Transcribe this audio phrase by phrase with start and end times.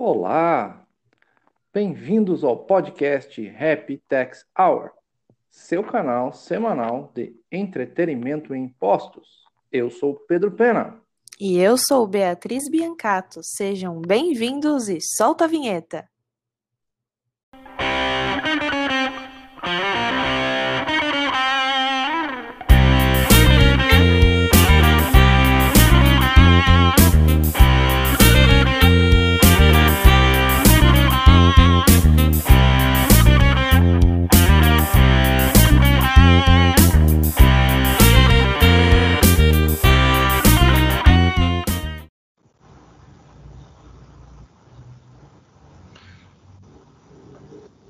[0.00, 0.86] Olá!
[1.74, 4.92] Bem-vindos ao podcast Happy Tax Hour,
[5.50, 9.26] seu canal semanal de entretenimento em impostos.
[9.72, 11.02] Eu sou Pedro Pena.
[11.40, 13.40] E eu sou Beatriz Biancato.
[13.42, 16.08] Sejam bem-vindos e solta a vinheta!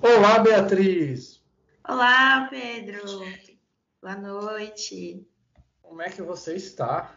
[0.01, 1.43] Olá, Beatriz!
[1.89, 3.03] Olá, Pedro!
[4.01, 5.27] Boa noite!
[5.83, 7.13] Como é que você está?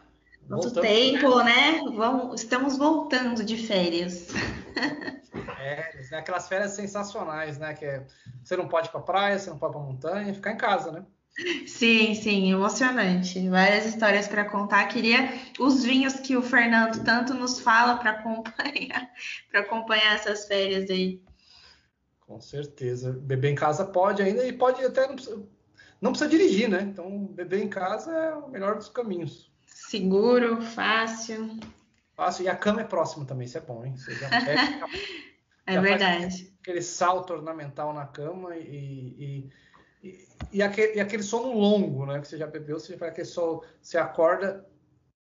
[0.48, 0.88] Quanto Voltamos...
[0.88, 1.80] tempo, né?
[1.96, 4.28] Vamos, estamos voltando de férias.
[5.56, 6.18] Férias, né?
[6.18, 7.74] Aquelas férias sensacionais, né?
[7.74, 8.06] Que é,
[8.42, 10.90] você não pode ir pra praia, você não pode ir pra montanha, ficar em casa,
[10.90, 11.04] né?
[11.66, 13.48] Sim, sim, emocionante.
[13.48, 14.86] Várias histórias para contar.
[14.88, 19.10] Queria os vinhos que o Fernando tanto nos fala para acompanhar,
[19.50, 21.22] para acompanhar essas férias aí.
[22.20, 23.12] Com certeza.
[23.12, 25.42] Beber em casa pode ainda e pode até não precisa,
[26.00, 26.82] não precisa dirigir, né?
[26.82, 29.50] Então, beber em casa é o melhor dos caminhos.
[29.66, 31.58] Seguro, fácil.
[32.14, 32.44] Fácil.
[32.44, 33.96] E a cama é próxima também, isso é bom, hein?
[33.96, 34.86] Você já pega,
[35.66, 36.54] é já verdade.
[36.60, 39.50] aquele salto ornamental na cama e, e,
[40.52, 42.20] e, aquele, e aquele sono longo, né?
[42.20, 44.66] Que você já bebeu, você faz aquele sono, você acorda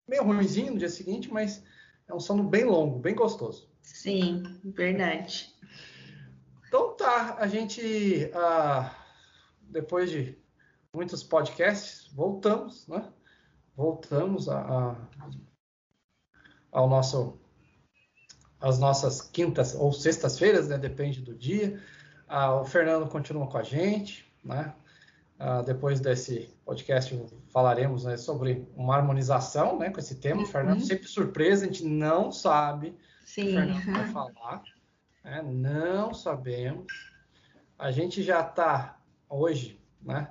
[0.09, 1.63] meio ruimzinho no dia seguinte, mas
[2.09, 3.71] é um sono bem longo, bem gostoso.
[3.83, 5.55] Sim, verdade.
[6.67, 8.95] Então tá, a gente, ah,
[9.63, 10.39] depois de
[10.95, 13.13] muitos podcasts, voltamos, né?
[13.77, 14.97] Voltamos a, a,
[16.73, 17.39] ao nosso,
[18.61, 20.79] às nossas quintas ou sextas-feiras, né?
[20.79, 21.83] Depende do dia.
[22.27, 24.75] Ah, o Fernando continua com a gente, né?
[25.39, 27.17] Ah, depois desse podcast
[27.53, 29.89] falaremos né, sobre uma harmonização, né?
[29.89, 30.41] Com esse tema.
[30.41, 30.43] Uhum.
[30.43, 33.43] O Fernando sempre surpresa, a gente não sabe Sim.
[33.43, 34.63] o que o Fernando vai falar.
[35.25, 35.43] Né?
[35.47, 36.93] Não sabemos.
[37.79, 38.99] A gente já está
[39.31, 40.29] hoje, né?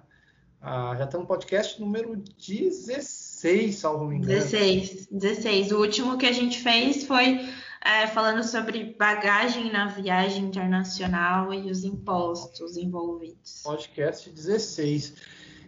[0.60, 4.34] Ah, já está no podcast número 16, salvo me engano.
[4.34, 5.72] 16, 16.
[5.72, 7.48] O último que a gente fez foi
[7.84, 13.62] é, falando sobre bagagem na viagem internacional e os impostos envolvidos.
[13.64, 15.16] Podcast 16.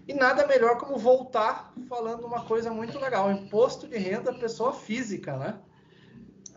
[0.08, 5.38] E nada melhor como voltar falando uma coisa muito legal: imposto de renda pessoa física,
[5.38, 5.60] né?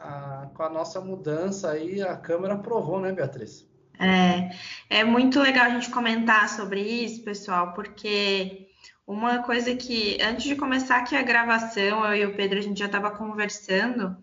[0.03, 3.67] a, com a nossa mudança aí, a Câmara aprovou, né, Beatriz?
[3.99, 4.51] É,
[4.91, 8.69] é muito legal a gente comentar sobre isso, pessoal, porque
[9.07, 12.79] uma coisa que, antes de começar aqui a gravação, eu e o Pedro, a gente
[12.79, 14.17] já estava conversando,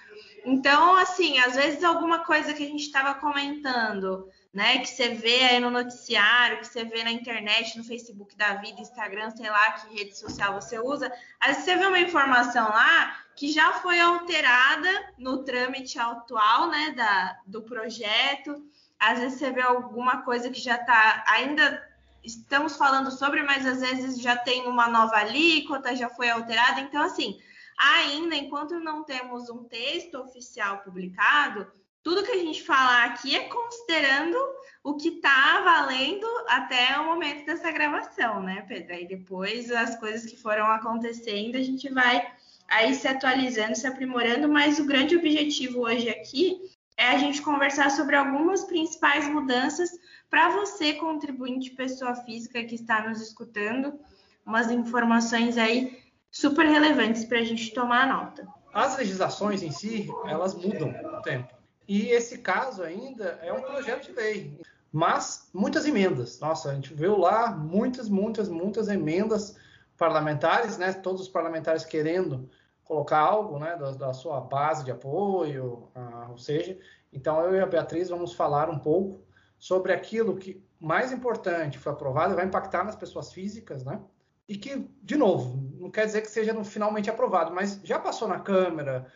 [0.46, 5.42] então, assim, às vezes alguma coisa que a gente estava comentando, né, que você vê
[5.46, 9.72] aí no noticiário, que você vê na internet, no Facebook da vida, Instagram, sei lá
[9.72, 14.00] que rede social você usa, às vezes você vê uma informação lá que já foi
[14.00, 18.64] alterada no trâmite atual, né, da, do projeto.
[19.00, 21.82] Às vezes você vê alguma coisa que já está ainda
[22.24, 26.82] estamos falando sobre, mas às vezes já tem uma nova alíquota, já foi alterada.
[26.82, 27.40] Então, assim,
[27.78, 33.48] ainda enquanto não temos um texto oficial publicado, tudo que a gente falar aqui é
[33.48, 34.38] considerando
[34.84, 38.94] o que está valendo até o momento dessa gravação, né, Pedro?
[38.94, 42.30] E depois as coisas que foram acontecendo, a gente vai
[42.68, 46.60] aí se atualizando, se aprimorando, mas o grande objetivo hoje aqui
[46.98, 49.90] é a gente conversar sobre algumas principais mudanças
[50.34, 54.00] para você, contribuinte pessoa física que está nos escutando,
[54.44, 56.02] umas informações aí
[56.32, 58.48] super relevantes para a gente tomar nota.
[58.74, 61.54] As legislações em si, elas mudam com o tempo.
[61.88, 64.60] E esse caso ainda é um projeto de lei,
[64.92, 66.40] mas muitas emendas.
[66.40, 69.56] Nossa, a gente viu lá muitas, muitas, muitas emendas
[69.96, 70.94] parlamentares, né?
[70.94, 72.50] Todos os parlamentares querendo
[72.84, 76.76] colocar algo, né, da, da sua base de apoio, ah, ou seja,
[77.14, 79.24] então eu e a Beatriz vamos falar um pouco
[79.64, 84.02] sobre aquilo que mais importante foi aprovado, vai impactar nas pessoas físicas, né?
[84.46, 88.42] e que, de novo, não quer dizer que seja finalmente aprovado, mas já passou na
[88.42, 89.08] Câmara,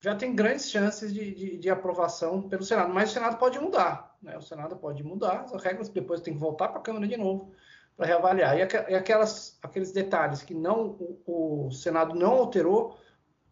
[0.00, 4.16] já tem grandes chances de, de, de aprovação pelo Senado, mas o Senado pode mudar,
[4.20, 4.36] né?
[4.36, 7.52] O Senado pode mudar as regras, depois tem que voltar para a Câmara de novo
[7.96, 8.58] para reavaliar.
[8.58, 8.62] E,
[8.96, 12.98] aquelas, aqueles detalhes que não o, o Senado não alterou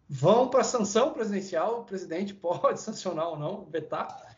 [0.09, 4.35] vão para sanção presidencial, o presidente pode sancionar ou não, vetar.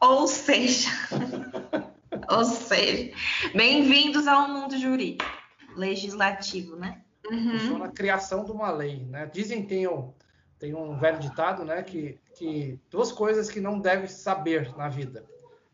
[0.00, 0.88] Ou seja,
[2.30, 3.12] ou seja,
[3.52, 5.28] bem-vindos ao mundo jurídico,
[5.74, 7.02] legislativo, né?
[7.28, 7.78] Uhum.
[7.78, 9.26] Na criação de uma lei, né?
[9.26, 10.14] Dizem tem um,
[10.56, 15.24] tem um velho ditado, né, que, que duas coisas que não deve saber na vida: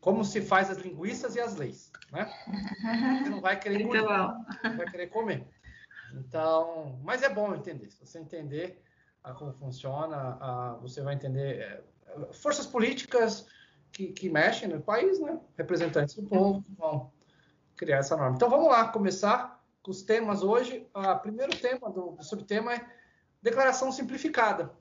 [0.00, 2.26] como se faz as linguiças e as leis, né?
[3.22, 5.46] Você não vai querer engolir, vai querer comer.
[6.14, 7.90] Então, mas é bom entender.
[7.90, 8.82] Se você entender
[9.36, 11.82] como funciona, você vai entender é,
[12.32, 13.46] forças políticas
[13.94, 15.38] que, que, mexem no país, né?
[15.56, 17.12] Representantes do povo que vão
[17.76, 18.36] criar essa norma.
[18.36, 20.86] Então vamos lá, começar com os temas hoje.
[20.92, 22.84] O primeiro tema do, do subtema é
[23.40, 24.72] declaração simplificada.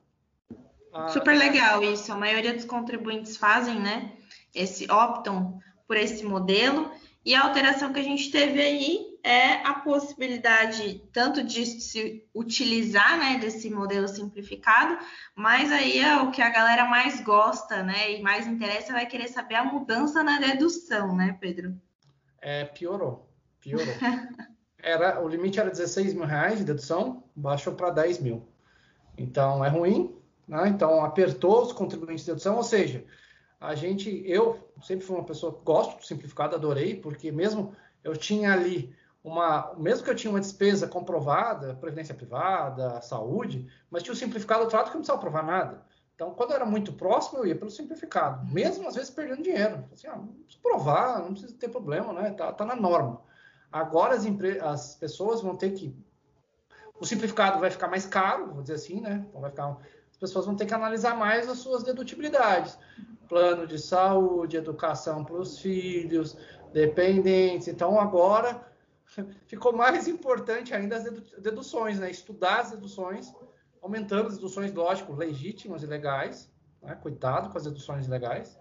[1.08, 2.12] Super legal isso.
[2.12, 4.12] A maioria dos contribuintes fazem, né?
[4.54, 6.90] Esse optam por esse modelo.
[7.24, 13.18] E a alteração que a gente teve aí é a possibilidade tanto de se utilizar
[13.18, 14.98] né, desse modelo simplificado,
[15.34, 18.12] mas aí é o que a galera mais gosta, né?
[18.12, 21.74] E mais interessa vai querer saber a mudança na dedução, né, Pedro?
[22.42, 23.26] É, piorou.
[23.58, 23.86] Piorou.
[24.78, 28.46] era, o limite era 16 mil reais de dedução, baixou para 10 mil.
[29.16, 30.14] Então é ruim,
[30.46, 30.68] né?
[30.68, 33.02] Então apertou os contribuintes de dedução, ou seja,
[33.60, 38.52] a gente, eu sempre fui uma pessoa gosto do simplificado, adorei, porque mesmo eu tinha
[38.52, 44.16] ali uma, mesmo que eu tinha uma despesa comprovada, previdência privada, saúde, mas tinha o
[44.16, 45.82] simplificado trato que não precisava provar nada.
[46.14, 49.84] Então, quando era muito próximo, eu ia pelo simplificado, mesmo às vezes perdendo dinheiro.
[49.92, 52.30] Assim, ah, não precisa provar, não precisa ter problema, né?
[52.30, 53.20] Tá, tá na norma.
[53.72, 54.24] Agora as,
[54.62, 55.96] as pessoas vão ter que.
[57.00, 59.24] O simplificado vai ficar mais caro, vou dizer assim, né?
[59.28, 59.76] Então vai ficar.
[60.12, 62.78] As pessoas vão ter que analisar mais as suas dedutibilidades.
[63.28, 66.36] Plano de saúde, educação para os filhos,
[66.72, 67.68] dependentes.
[67.68, 68.66] Então agora
[69.46, 71.04] ficou mais importante ainda as
[71.38, 72.10] deduções, né?
[72.10, 73.32] Estudar as deduções,
[73.82, 76.50] aumentando as deduções, lógico, legítimas e legais,
[76.82, 76.94] né?
[76.96, 78.58] Cuidado com as deduções legais.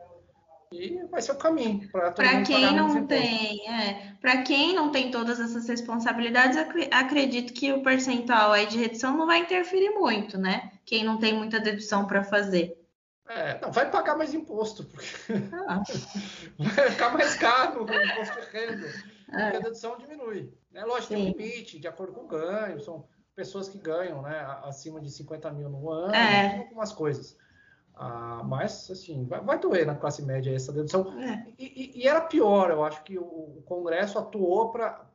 [0.74, 5.39] E vai ser o caminho para quem não tem, é, para quem não tem todas
[5.39, 6.57] essas responsabilidades,
[6.92, 10.71] acredito que o percentual aí de redução não vai interferir muito, né?
[10.83, 12.82] Quem não tem muita dedução para fazer.
[13.35, 15.07] É, não, vai pagar mais imposto, porque
[15.68, 15.81] ah.
[16.75, 18.88] vai ficar mais caro o imposto de renda
[19.31, 19.57] é.
[19.57, 20.53] a dedução diminui.
[20.71, 20.83] Né?
[20.85, 21.15] Lógico, Sim.
[21.15, 25.09] tem um limite, de acordo com o ganho, são pessoas que ganham né, acima de
[25.09, 26.59] 50 mil no ano, é.
[26.59, 27.35] algumas coisas.
[27.95, 31.19] Ah, mas, assim, vai, vai, doer na classe média essa dedução.
[31.21, 31.45] É.
[31.59, 35.07] E, e, e, era pior, eu acho que o, Congresso atuou para.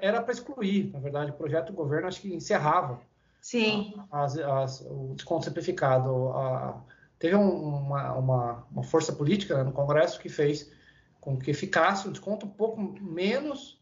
[0.00, 3.00] Era para excluir, na verdade, o projeto do governo acho que encerrava
[3.40, 3.94] Sim.
[4.12, 6.28] As, as, o desconto simplificado.
[6.30, 6.80] A,
[7.20, 10.72] teve um, uma, uma, uma, força política né, no Congresso que fez
[11.20, 13.78] com que ficasse um desconto um pouco menos,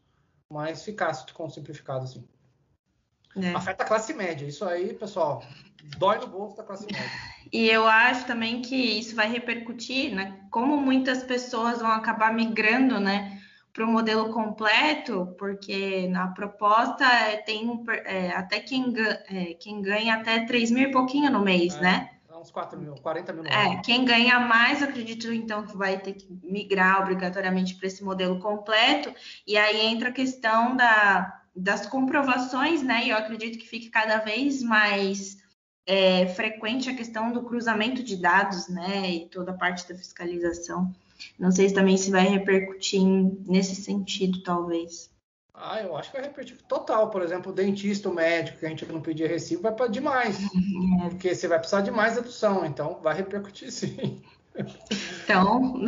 [0.51, 2.29] mas ficasse o desconto simplificado assim.
[3.41, 3.55] É.
[3.55, 4.45] Afeta a classe média.
[4.45, 5.45] Isso aí, pessoal,
[5.99, 7.09] dói no bolso da classe média.
[7.51, 10.39] E eu acho também que isso vai repercutir, né?
[10.51, 13.41] Como muitas pessoas vão acabar migrando, né?
[13.73, 18.93] Para o modelo completo, porque na proposta é, tem é, até quem,
[19.31, 21.81] é, quem ganha até 3 mil e pouquinho no mês, é.
[21.81, 22.18] né?
[22.39, 23.45] Uns 4 mil, 40 mil.
[23.45, 28.39] É, quem ganha mais, acredito então que vai ter que migrar obrigatoriamente para esse modelo
[28.41, 29.13] completo.
[29.47, 33.05] E aí entra a questão da, das comprovações, né?
[33.05, 35.39] E eu acredito que fique cada vez mais
[35.87, 39.11] é, frequente a questão do cruzamento de dados, né?
[39.11, 40.95] E toda a parte da fiscalização.
[41.39, 43.03] Não sei se também se vai repercutir
[43.47, 45.11] nesse sentido, talvez.
[45.61, 47.11] Ah, eu acho que vai repetir total.
[47.11, 50.39] Por exemplo, o dentista, o médico, que a gente não pedia recibo, vai para demais.
[50.55, 51.09] Uhum.
[51.11, 54.23] Porque você vai precisar de mais dedução, então vai repercutir sim.
[55.25, 55.85] Então,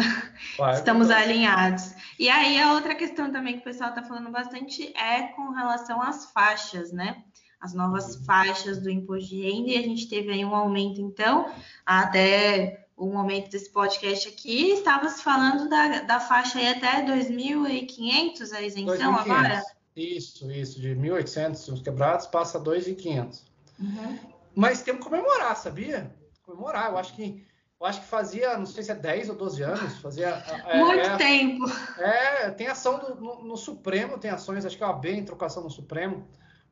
[0.57, 1.25] vai, estamos vai.
[1.25, 1.93] alinhados.
[2.19, 6.01] E aí, a outra questão também que o pessoal está falando bastante é com relação
[6.01, 7.25] às faixas, né?
[7.61, 8.25] As novas uhum.
[8.25, 11.51] faixas do imposto de renda, e a gente teve aí um aumento, então,
[11.85, 18.53] até o momento desse podcast aqui, estava se falando da, da faixa aí até 2.500
[18.53, 19.63] a isenção 2, agora?
[19.97, 23.41] Isso, isso, de 1.800 os quebrados passa a 2.500.
[23.81, 24.19] Uhum.
[24.55, 26.15] Mas temos que comemorar, sabia?
[26.43, 27.43] Comemorar, eu acho que
[27.81, 30.29] eu acho que fazia, não sei se é 10 ou 12 anos, fazia.
[30.67, 31.65] É, Muito é, tempo.
[31.99, 35.25] É, tem ação do, no, no, Supremo, tem ações, acho que é a B em
[35.25, 36.29] trocação no Supremo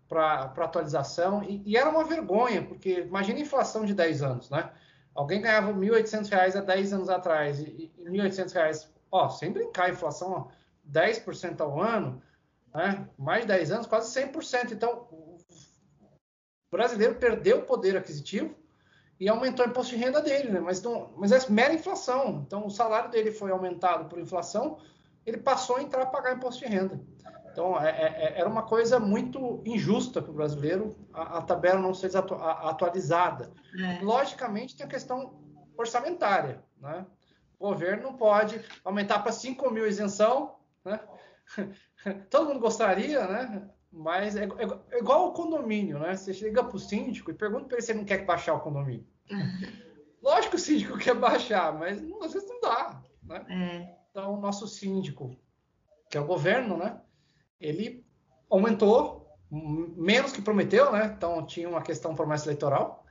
[0.07, 4.71] para atualização, e, e, era uma vergonha, porque imagina a inflação de 10 anos, né?
[5.19, 9.91] Alguém ganhava R$ 1.800 há 10 anos atrás e, R$ 1.800, ó, sem brincar, a
[9.91, 10.49] inflação ó,
[10.89, 12.23] 10% ao ano,
[12.73, 13.05] né?
[13.19, 14.71] mais de 10 anos, quase 100%.
[14.71, 15.37] Então, o
[16.71, 18.55] brasileiro perdeu o poder aquisitivo
[19.19, 20.61] e aumentou o imposto de renda dele, né?
[20.61, 22.45] mas, não, mas é mera inflação.
[22.47, 24.79] Então, o salário dele foi aumentado por inflação,
[25.27, 27.01] ele passou a entrar a pagar imposto de renda.
[27.59, 31.81] Então, é, é, é era uma coisa muito injusta para o brasileiro a, a, tabela
[31.81, 33.53] não ser atu, a, atualizada.
[33.77, 34.01] É.
[34.01, 35.43] Logicamente, tem a questão
[35.77, 36.63] orçamentária.
[36.81, 37.05] Né?
[37.59, 40.55] O governo não pode aumentar para 5 mil isenção.
[40.85, 41.01] Né?
[42.31, 43.69] Todo mundo gostaria, né?
[43.91, 45.99] mas é, é, é igual o condomínio.
[45.99, 46.15] Né?
[46.15, 48.61] Você chega para o síndico e pergunta para ele se ele não quer baixar o
[48.61, 49.05] condomínio.
[50.23, 53.03] Lógico que o síndico quer baixar, mas às vezes não dá.
[53.25, 53.97] Né?
[54.11, 55.37] Então, o nosso síndico,
[56.09, 57.01] que é o governo, né?
[57.61, 58.05] Ele
[58.51, 61.13] aumentou menos que prometeu, né?
[61.17, 63.05] Então tinha uma questão promessa eleitoral,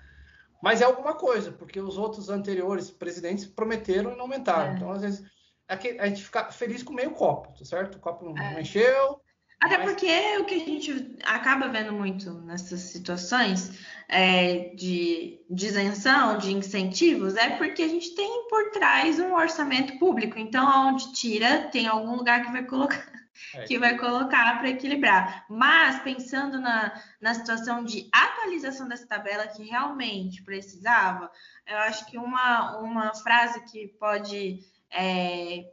[0.62, 4.72] mas é alguma coisa, porque os outros anteriores presidentes prometeram e não aumentaram.
[4.72, 4.76] É.
[4.76, 5.24] Então às vezes
[5.68, 7.96] é a gente fica feliz com meio copo, tá certo?
[7.96, 8.62] O copo não é.
[8.62, 9.20] encheu.
[9.60, 9.90] Até mas...
[9.90, 13.72] porque o que a gente acaba vendo muito nessas situações
[14.08, 19.98] é, de, de isenção, de incentivos, é porque a gente tem por trás um orçamento
[19.98, 20.38] público.
[20.38, 23.27] Então, onde tira, tem algum lugar que vai colocar é.
[23.68, 25.46] Que vai colocar para equilibrar.
[25.50, 31.32] Mas pensando na, na situação de atualização dessa tabela que realmente precisava,
[31.66, 34.60] eu acho que uma, uma frase que pode
[34.92, 35.66] é,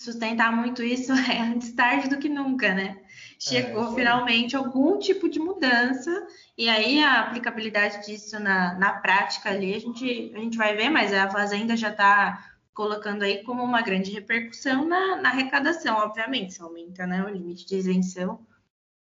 [0.00, 2.98] sustentar muito isso é antes tarde do que nunca, né?
[3.38, 6.10] Chegou é, finalmente algum tipo de mudança,
[6.56, 10.88] e aí a aplicabilidade disso na, na prática ali a gente, a gente vai ver,
[10.88, 16.54] mas a Fazenda já está colocando aí como uma grande repercussão na, na arrecadação, obviamente,
[16.54, 18.46] se aumenta né, o limite de isenção.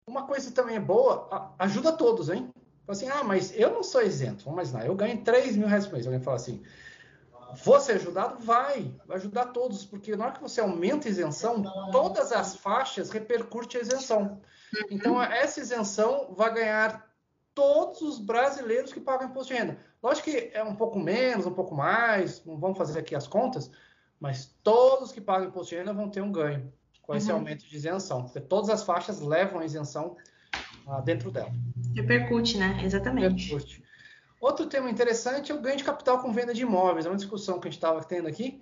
[0.05, 2.49] Uma coisa também é boa, ajuda todos, hein?
[2.85, 5.93] Assim, ah, mas eu não sou isento, vamos imaginar, eu ganho 3 mil reais por
[5.93, 6.05] mês.
[6.05, 6.61] Alguém fala assim,
[7.79, 8.43] ser ajudado?
[8.43, 13.11] Vai, vai ajudar todos, porque na hora que você aumenta a isenção, todas as faixas
[13.11, 14.41] repercute a isenção.
[14.75, 14.87] Uhum.
[14.91, 17.09] Então, essa isenção vai ganhar
[17.55, 19.77] todos os brasileiros que pagam imposto de renda.
[20.01, 23.69] Lógico que é um pouco menos, um pouco mais, não vamos fazer aqui as contas,
[24.19, 27.37] mas todos que pagam imposto de renda vão ter um ganho com esse uhum.
[27.37, 30.15] aumento de isenção, porque todas as faixas levam a isenção
[30.87, 31.51] ah, dentro dela.
[31.95, 32.79] Repercute, né?
[32.83, 33.49] Exatamente.
[33.49, 33.83] Repercute.
[34.39, 37.05] Outro tema interessante é o ganho de capital com venda de imóveis.
[37.05, 38.61] É uma discussão que a gente estava tendo aqui.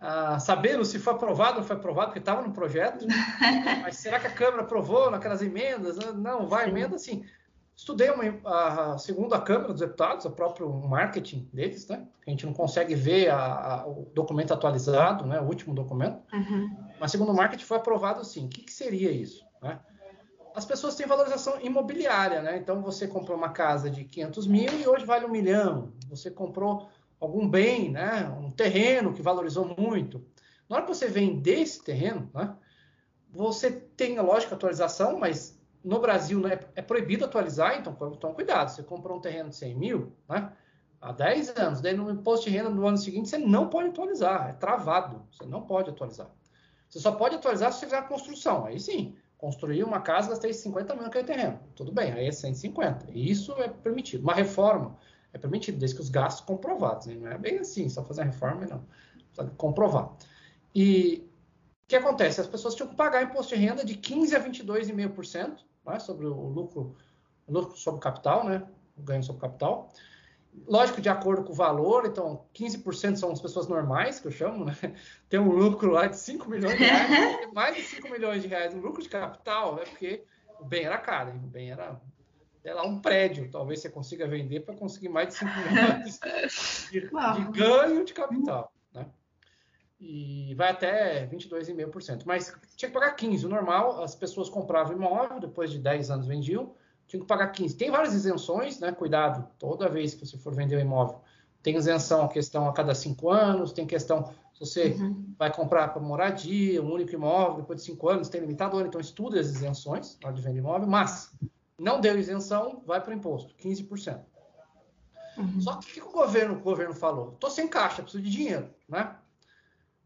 [0.00, 3.06] Ah, sabendo se foi aprovado ou não foi aprovado, porque estava no projeto.
[3.82, 5.96] mas será que a Câmara aprovou naquelas emendas?
[6.14, 7.24] Não, vai emenda sim.
[7.82, 12.06] Estudei uma, a, segundo a Câmara dos Deputados, o próprio marketing deles, né?
[12.24, 15.40] A gente não consegue ver a, a, o documento atualizado, né?
[15.40, 16.22] O último documento.
[16.32, 16.76] Uhum.
[17.00, 18.46] Mas segundo o marketing foi aprovado sim.
[18.46, 19.44] O que, que seria isso?
[19.60, 19.80] Né?
[20.54, 22.56] As pessoas têm valorização imobiliária, né?
[22.56, 25.92] Então você comprou uma casa de 500 mil e hoje vale um milhão.
[26.08, 28.32] Você comprou algum bem, né?
[28.40, 30.24] Um terreno que valorizou muito.
[30.68, 32.54] Na hora que você vender esse terreno, né?
[33.32, 38.68] Você tem, lógico, atualização, mas no Brasil né, é proibido atualizar, então, então cuidado.
[38.68, 40.52] Você comprou um terreno de 100 mil, né?
[41.00, 44.50] Há 10 anos, daí no imposto de renda no ano seguinte você não pode atualizar,
[44.50, 46.30] é travado, você não pode atualizar.
[46.88, 50.52] Você só pode atualizar se você fizer a construção, aí sim, construir uma casa, gastei
[50.52, 54.22] 50 mil naquele terreno, tudo bem, aí é 150, e isso é permitido.
[54.22, 54.96] Uma reforma
[55.32, 57.16] é permitido, desde que os gastos comprovados, né?
[57.16, 58.84] não é bem assim, só fazer a reforma, não,
[59.34, 60.12] precisa comprovar.
[60.72, 61.28] E
[61.84, 62.40] o que acontece?
[62.40, 66.48] As pessoas tinham que pagar imposto de renda de 15% a 22,5%, né, sobre o
[66.48, 66.96] lucro,
[67.48, 69.88] lucro sobre capital, né, o ganho sobre capital.
[70.66, 74.66] Lógico, de acordo com o valor, então 15% são as pessoas normais, que eu chamo,
[74.66, 74.76] né?
[75.28, 78.74] Tem um lucro lá de 5 milhões de reais, mais de 5 milhões de reais.
[78.74, 80.24] O lucro de capital é porque
[80.60, 81.40] o bem era caro, hein?
[81.42, 81.98] o bem era
[82.64, 86.20] é lá um prédio, talvez você consiga vender para conseguir mais de 5 milhões
[86.92, 88.72] de, de ganho de capital
[90.04, 92.24] e vai até 22,5%.
[92.26, 93.44] Mas tinha que pagar 15%.
[93.44, 96.74] O normal, as pessoas compravam imóvel, depois de 10 anos vendiam,
[97.06, 97.76] tinham que pagar 15%.
[97.76, 98.90] Tem várias isenções, né?
[98.90, 101.20] Cuidado, toda vez que você for vender o um imóvel.
[101.62, 105.32] Tem isenção a questão a cada 5 anos, tem questão se você uhum.
[105.38, 109.38] vai comprar para moradia, um único imóvel, depois de 5 anos, tem limitador, então estuda
[109.38, 111.32] as isenções na hora de vender imóvel, mas
[111.78, 114.20] não deu isenção, vai para o imposto, 15%.
[115.38, 115.60] Uhum.
[115.60, 117.34] Só que o que o governo, o governo falou?
[117.34, 119.16] Estou sem caixa, preciso de dinheiro, né?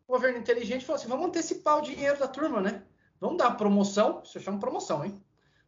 [0.06, 2.82] O governo inteligente falou assim: vamos antecipar o dinheiro da turma, né?
[3.20, 5.22] Vamos dar promoção, isso eu chamo promoção, hein?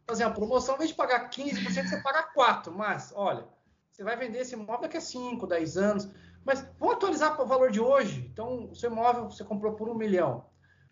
[0.05, 2.71] Fazer uma promoção, ao invés de pagar 15%, você paga 4%.
[2.71, 3.47] Mas, olha,
[3.91, 6.09] você vai vender esse imóvel daqui a 5, 10 anos.
[6.45, 8.27] Mas vamos atualizar para o valor de hoje.
[8.31, 10.45] Então, o seu imóvel você comprou por um milhão.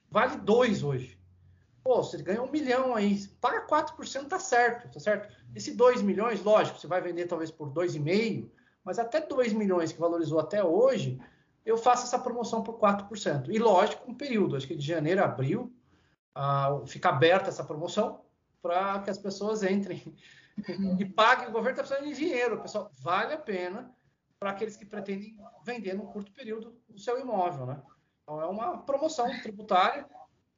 [0.10, 1.20] Vale 2 hoje.
[1.84, 3.18] Pô, você ganha um milhão aí.
[3.40, 5.34] Paga 4%, tá certo, tá certo?
[5.56, 8.50] Esse 2 milhões, lógico, você vai vender talvez por 2,5,
[8.84, 11.20] mas até 2 milhões que valorizou até hoje,
[11.68, 13.50] eu faço essa promoção por 4%.
[13.50, 15.76] E lógico, um período, acho que de janeiro a abril,
[16.34, 18.22] uh, fica aberta essa promoção,
[18.62, 20.16] para que as pessoas entrem
[20.98, 21.50] e paguem.
[21.50, 22.90] O governo está precisando de dinheiro, pessoal.
[23.02, 23.94] Vale a pena
[24.40, 27.82] para aqueles que pretendem vender no curto período o seu imóvel, né?
[28.24, 30.08] Então é uma promoção tributária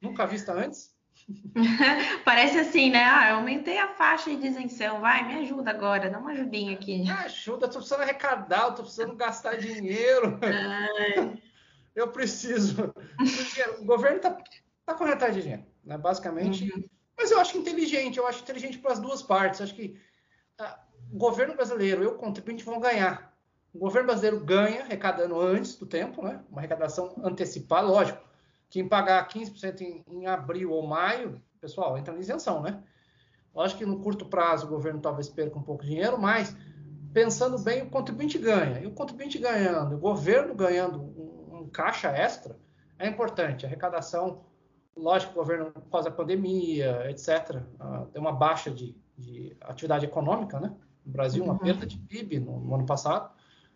[0.00, 0.96] nunca vista antes.
[2.24, 3.04] Parece assim, né?
[3.04, 6.98] Ah, eu aumentei a faixa de isenção, vai, me ajuda agora, dá uma ajudinha aqui.
[6.98, 10.38] Me ajuda, tô precisando arrecadar, tô precisando gastar dinheiro.
[11.94, 12.94] eu preciso.
[13.80, 14.36] O governo tá,
[14.86, 15.98] tá correndo atrás de dinheiro, né?
[15.98, 16.70] Basicamente.
[16.72, 16.84] Uhum.
[17.16, 19.60] Mas eu acho inteligente, eu acho inteligente para as duas partes.
[19.60, 20.00] Eu acho que
[20.58, 20.80] ah,
[21.12, 23.30] o governo brasileiro e o contribuinte vão ganhar.
[23.72, 26.40] O governo brasileiro ganha arrecadando antes do tempo, né?
[26.50, 28.29] Uma arrecadação antecipada, lógico.
[28.70, 32.82] Quem pagar 15% em, em abril ou maio, pessoal, entra na isenção, né?
[33.54, 36.56] Lógico que no curto prazo o governo talvez perca um pouco de dinheiro, mas
[37.12, 38.80] pensando bem, o contribuinte ganha.
[38.80, 42.56] E o contribuinte ganhando, o governo ganhando um, um caixa extra,
[42.98, 43.64] é importante.
[43.64, 44.44] A arrecadação,
[44.96, 50.04] lógico, o governo, por causa da pandemia, etc., uh, tem uma baixa de, de, atividade
[50.04, 50.72] econômica, né?
[51.04, 51.58] No Brasil, uma uhum.
[51.58, 53.30] perda de PIB no, no, ano passado.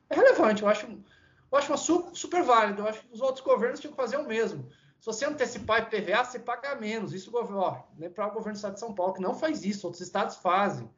[0.09, 2.83] É relevante, eu acho, eu acho uma super, super válido.
[2.83, 4.69] Eu acho que os outros governos tinham que fazer o mesmo.
[5.05, 7.13] Se você antecipar IPVA, você paga menos.
[7.13, 10.01] Isso, ó, lembrar o governo do estado de São Paulo, que não faz isso, outros
[10.01, 10.91] estados fazem.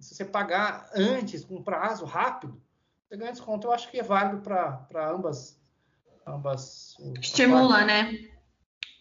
[0.00, 2.60] Se você pagar antes, com prazo rápido,
[3.06, 3.68] você ganha desconto.
[3.68, 5.56] Eu acho que é válido para ambas,
[6.26, 6.96] ambas.
[7.22, 8.18] Estimula, né?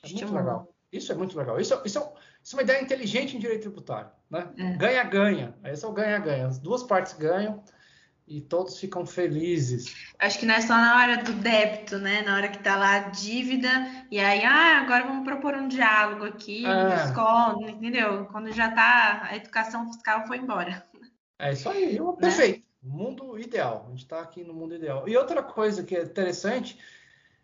[0.04, 0.76] É muito legal.
[0.92, 1.60] Isso é muito legal.
[1.60, 4.12] Isso, isso, é, isso é uma ideia inteligente em direito tributário.
[4.30, 4.48] Né?
[4.78, 5.58] Ganha-ganha.
[5.64, 5.74] É.
[5.74, 6.46] Esse é o ganha-ganha.
[6.46, 7.64] As duas partes ganham
[8.28, 9.94] e todos ficam felizes.
[10.18, 12.24] Acho que não é só na hora do débito, né?
[12.24, 13.70] Na hora que tá lá a dívida,
[14.10, 16.96] e aí, ah, agora vamos propor um diálogo aqui, é.
[16.96, 18.26] desconto, entendeu?
[18.26, 20.84] Quando já tá, a educação fiscal foi embora.
[21.38, 22.14] É isso aí, né?
[22.20, 22.66] perfeito.
[22.82, 23.86] Mundo ideal.
[23.88, 25.08] A gente está aqui no mundo ideal.
[25.08, 26.80] E outra coisa que é interessante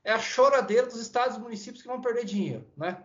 [0.04, 3.04] é a choradeira dos estados e municípios que vão perder dinheiro, né?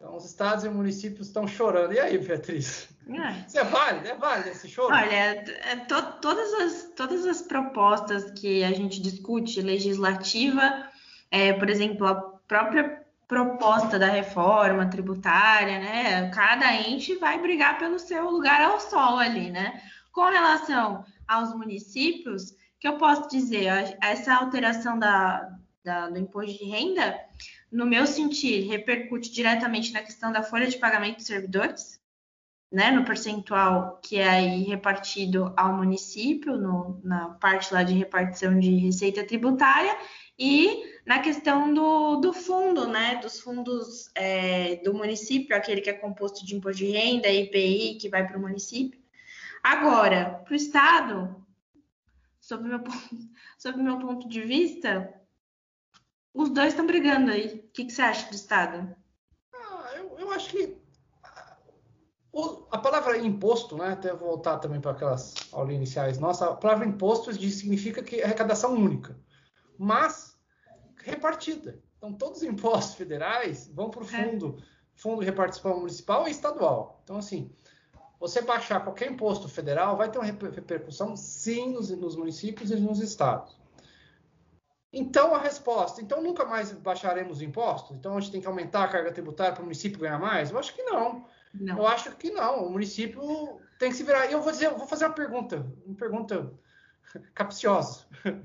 [0.00, 1.92] Então, os estados e municípios estão chorando.
[1.92, 2.88] E aí, Beatriz?
[3.08, 3.44] É.
[3.48, 4.06] Isso é válido?
[4.06, 4.94] É válido esse choro?
[4.94, 10.88] Olha, é, to, todas, as, todas as propostas que a gente discute, legislativa,
[11.32, 12.14] é, por exemplo, a
[12.46, 16.30] própria proposta da reforma tributária, né?
[16.30, 19.82] Cada ente vai brigar pelo seu lugar ao sol ali, né?
[20.12, 26.70] Com relação aos municípios, que eu posso dizer, essa alteração da, da, do imposto de
[26.70, 27.18] renda
[27.70, 31.98] no meu sentir, repercute diretamente na questão da folha de pagamento dos servidores,
[32.70, 38.58] né, no percentual que é aí repartido ao município, no, na parte lá de repartição
[38.58, 39.96] de receita tributária,
[40.38, 45.94] e na questão do, do fundo, né, dos fundos é, do município, aquele que é
[45.94, 49.00] composto de imposto de renda, IPI, que vai para o município.
[49.62, 51.44] Agora, para o Estado,
[52.40, 52.80] sob meu,
[53.58, 55.12] sob meu ponto de vista,
[56.34, 57.64] os dois estão brigando aí.
[57.68, 58.96] O que, que, você acha do Estado?
[59.54, 60.78] Ah, eu, eu, acho que
[62.70, 63.92] a palavra imposto, né?
[63.92, 66.18] Até voltar também para aquelas aulas iniciais.
[66.18, 69.18] Nossa, a palavra imposto significa que é arrecadação única,
[69.78, 70.38] mas
[70.96, 71.82] repartida.
[71.96, 74.62] Então, todos os impostos federais vão para o fundo, é.
[74.94, 77.00] fundo de repartição municipal e estadual.
[77.02, 77.50] Então, assim,
[78.20, 83.00] você baixar qualquer imposto federal vai ter uma repercussão, sim, nos, nos municípios e nos
[83.00, 83.57] estados.
[84.92, 87.96] Então, a resposta, então nunca mais baixaremos impostos?
[87.96, 90.50] Então, a gente tem que aumentar a carga tributária para o município ganhar mais?
[90.50, 91.26] Eu acho que não.
[91.52, 91.78] não.
[91.78, 92.66] Eu acho que não.
[92.66, 94.26] O município tem que se virar.
[94.26, 96.52] E eu vou dizer, eu vou fazer uma pergunta, uma pergunta
[97.34, 98.06] capciosa.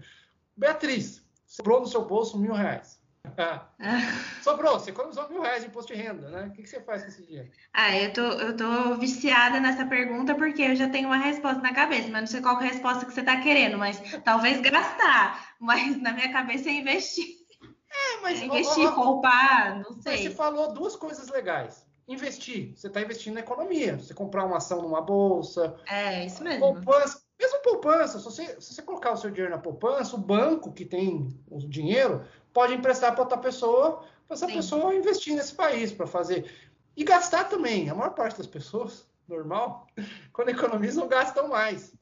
[0.56, 3.02] Beatriz, sobrou no seu bolso mil reais.
[4.44, 6.48] Sobrou, você economizou mil reais de imposto de renda, né?
[6.48, 7.50] O que, que, você faz com esse dinheiro?
[7.74, 11.74] Ah, eu tô, eu tô viciada nessa pergunta porque eu já tenho uma resposta na
[11.74, 15.56] cabeça, mas não sei qual é a resposta que você tá querendo, mas talvez gastar,
[15.60, 17.44] mas na minha cabeça é investir.
[17.92, 20.24] É, mas é investir, ó, ó, poupar, não sei.
[20.24, 21.86] Você falou duas coisas legais.
[22.08, 23.98] Investir, você está investindo na economia.
[23.98, 25.74] Você comprar uma ação numa bolsa.
[25.88, 26.60] É, isso mesmo.
[26.60, 30.74] Poupança, mesmo poupança, se você, se você colocar o seu dinheiro na poupança, o banco
[30.74, 34.54] que tem o dinheiro pode emprestar para outra pessoa, para essa Sim.
[34.54, 36.50] pessoa investir nesse país, para fazer.
[36.96, 37.90] E gastar também.
[37.90, 39.88] A maior parte das pessoas, normal,
[40.32, 41.94] quando economizam, gastam mais.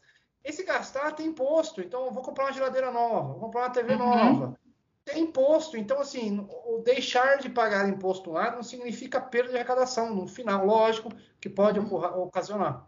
[0.44, 1.82] Esse gastar tem imposto.
[1.82, 4.00] Então, vou comprar uma geladeira nova, vou comprar uma TV uhum.
[4.00, 4.60] nova.
[5.06, 5.78] Tem imposto.
[5.78, 10.14] Então, assim, o deixar de pagar imposto lá não significa perda de arrecadação.
[10.14, 11.10] No final, lógico,
[11.40, 12.86] que pode ocasionar.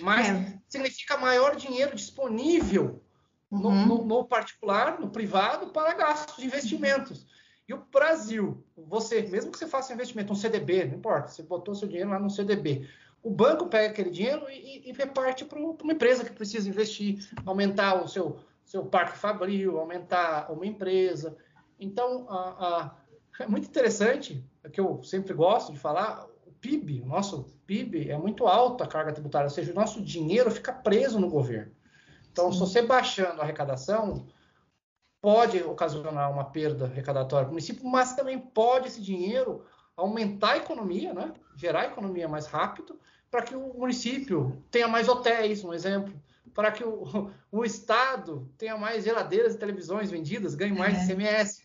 [0.00, 0.58] Mas é.
[0.68, 3.02] significa maior dinheiro disponível
[3.52, 3.86] no, uhum.
[3.86, 7.26] no, no, particular, no privado, para gastos de investimentos.
[7.68, 11.74] E o Brasil, você, mesmo que você faça investimento, um CDB, não importa, você botou
[11.74, 12.88] seu dinheiro lá no CDB,
[13.22, 18.02] o banco pega aquele dinheiro e, e reparte para uma empresa que precisa investir, aumentar
[18.02, 21.36] o seu, seu parque fabril, aumentar uma empresa.
[21.78, 22.96] Então, a, a,
[23.40, 28.10] é muito interessante, é que eu sempre gosto de falar, o PIB, o nosso PIB
[28.10, 31.72] é muito alta a carga tributária, ou seja, o nosso dinheiro fica preso no governo.
[32.32, 34.26] Então, se você baixando a arrecadação,
[35.20, 39.64] pode ocasionar uma perda arrecadatória para o município, mas também pode esse dinheiro
[39.96, 41.32] aumentar a economia, né?
[41.54, 42.98] gerar a economia mais rápido,
[43.30, 46.12] para que o município tenha mais hotéis, um exemplo,
[46.54, 51.04] para que o, o Estado tenha mais geladeiras e televisões vendidas, ganhe mais é.
[51.04, 51.62] ICMS.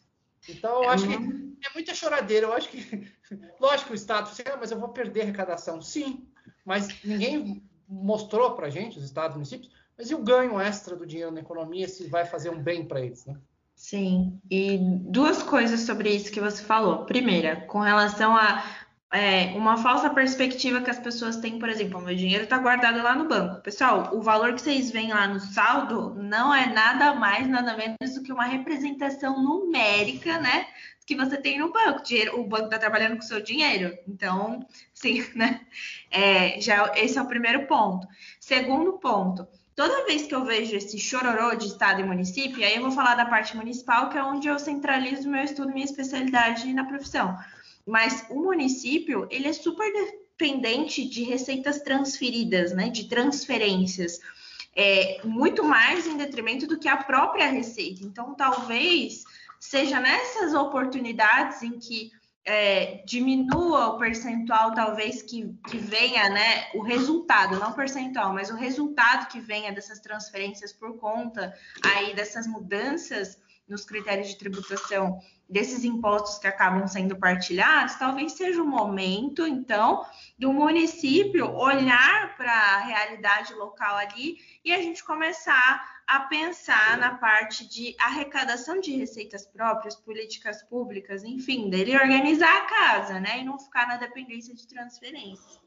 [0.49, 2.47] Então, eu acho que é muita choradeira.
[2.47, 3.11] Eu acho que,
[3.59, 5.81] lógico, o Estado, ah, mas eu vou perder arrecadação.
[5.81, 6.27] Sim,
[6.63, 10.95] mas ninguém mostrou para a gente, os estados e municípios, mas e o ganho extra
[10.95, 13.35] do dinheiro na economia se vai fazer um bem para eles, né?
[13.75, 17.05] Sim, e duas coisas sobre isso que você falou.
[17.05, 18.63] Primeira, com relação a
[19.11, 23.15] é, uma falsa perspectiva que as pessoas têm, por exemplo, meu dinheiro está guardado lá
[23.15, 23.61] no banco.
[23.61, 28.15] Pessoal, o valor que vocês veem lá no saldo não é nada mais, nada menos
[28.15, 30.67] do que uma representação numérica, né?
[31.05, 32.03] Que você tem no banco.
[32.03, 33.97] Dinheiro, o banco está trabalhando com o seu dinheiro.
[34.07, 35.61] Então, sim, né?
[36.11, 38.05] É, já, esse é o primeiro ponto.
[38.41, 42.81] Segundo ponto, toda vez que eu vejo esse chororô de estado e município, aí eu
[42.81, 46.83] vou falar da parte municipal, que é onde eu centralizo meu estudo, minha especialidade na
[46.83, 47.37] profissão.
[47.85, 54.19] Mas o município, ele é super dependente de receitas transferidas, né, de transferências,
[54.75, 58.03] é, muito mais em detrimento do que a própria receita.
[58.03, 59.23] Então, talvez
[59.59, 62.11] seja nessas oportunidades em que
[62.47, 68.55] é, diminua o percentual, talvez que, que venha, né, o resultado, não percentual, mas o
[68.55, 75.83] resultado que venha dessas transferências por conta aí dessas mudanças nos critérios de tributação desses
[75.83, 80.05] impostos que acabam sendo partilhados, talvez seja o momento, então,
[80.37, 87.15] do município olhar para a realidade local ali e a gente começar a pensar na
[87.15, 93.39] parte de arrecadação de receitas próprias, políticas públicas, enfim, dele organizar a casa, né?
[93.39, 95.59] E não ficar na dependência de transferências.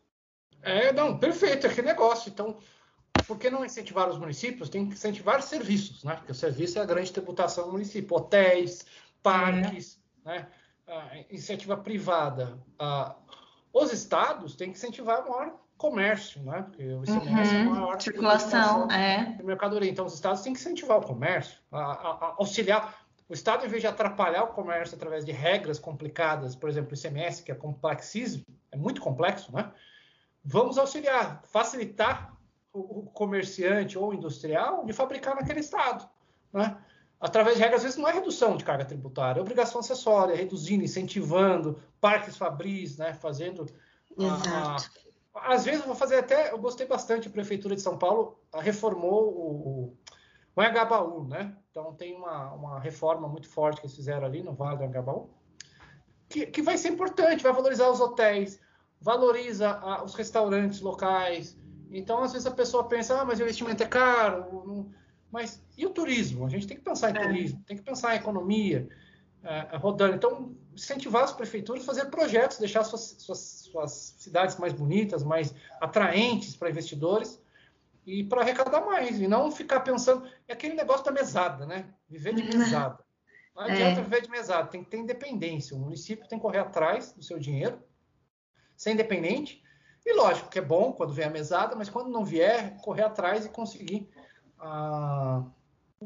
[0.62, 2.30] É, não, perfeito, é que negócio.
[2.30, 2.58] Então,
[3.26, 4.68] por que não incentivar os municípios?
[4.68, 6.16] Tem que incentivar serviços, né?
[6.16, 8.16] Porque o serviço é a grande tributação do município.
[8.16, 8.86] Hotéis,
[9.22, 10.28] parques, é.
[10.28, 10.48] né?
[10.86, 12.58] Ah, iniciativa privada.
[12.78, 13.14] Ah,
[13.72, 16.62] os estados têm que incentivar o maior comércio, né?
[16.62, 17.58] Porque o ICMS uhum.
[17.58, 19.24] é a maior circulação é.
[19.36, 19.90] de mercadoria.
[19.90, 22.94] Então, os estados têm que incentivar o comércio, a, a, a auxiliar.
[23.28, 26.94] O Estado, em vez de atrapalhar o comércio através de regras complicadas, por exemplo, o
[26.94, 29.70] ICMS, que é complexíssimo, é muito complexo, né?
[30.44, 32.36] Vamos auxiliar, facilitar
[32.72, 36.08] o, comerciante ou industrial de fabricar naquele estado,
[36.52, 36.76] né?
[37.20, 40.82] Através de regras, às vezes não é redução de carga tributária, é obrigação acessória, reduzindo,
[40.82, 43.12] incentivando, parques fabris, né?
[43.12, 43.66] Fazendo.
[44.18, 44.90] Exato.
[45.34, 46.50] A, às vezes, eu vou fazer até.
[46.50, 49.96] Eu gostei bastante, a Prefeitura de São Paulo reformou o,
[50.56, 51.54] o Engabaú, né?
[51.70, 55.28] Então, tem uma, uma reforma muito forte que eles fizeram ali no Vale do Engabaú,
[56.28, 58.58] que, que vai ser importante, vai valorizar os hotéis,
[59.00, 61.56] valoriza a, os restaurantes locais,
[61.90, 64.64] então, às vezes a pessoa pensa, ah, mas o investimento é caro.
[64.64, 64.90] Não...
[65.30, 66.46] Mas e o turismo?
[66.46, 67.22] A gente tem que pensar em é.
[67.22, 68.88] turismo, tem que pensar em economia
[69.42, 70.14] é, rodando.
[70.14, 75.54] Então, incentivar as prefeituras a fazer projetos, deixar suas, suas, suas cidades mais bonitas, mais
[75.80, 77.42] atraentes para investidores
[78.06, 79.20] e para arrecadar mais.
[79.20, 80.28] E não ficar pensando.
[80.46, 81.86] É aquele negócio da mesada, né?
[82.08, 83.02] Viver de mesada.
[83.56, 84.02] Não adianta é.
[84.02, 85.76] viver de mesada, tem que ter independência.
[85.76, 87.82] O município tem que correr atrás do seu dinheiro,
[88.76, 89.62] ser independente
[90.04, 93.44] e lógico que é bom quando vem a mesada, mas quando não vier, correr atrás
[93.44, 94.08] e conseguir
[94.58, 95.44] ah,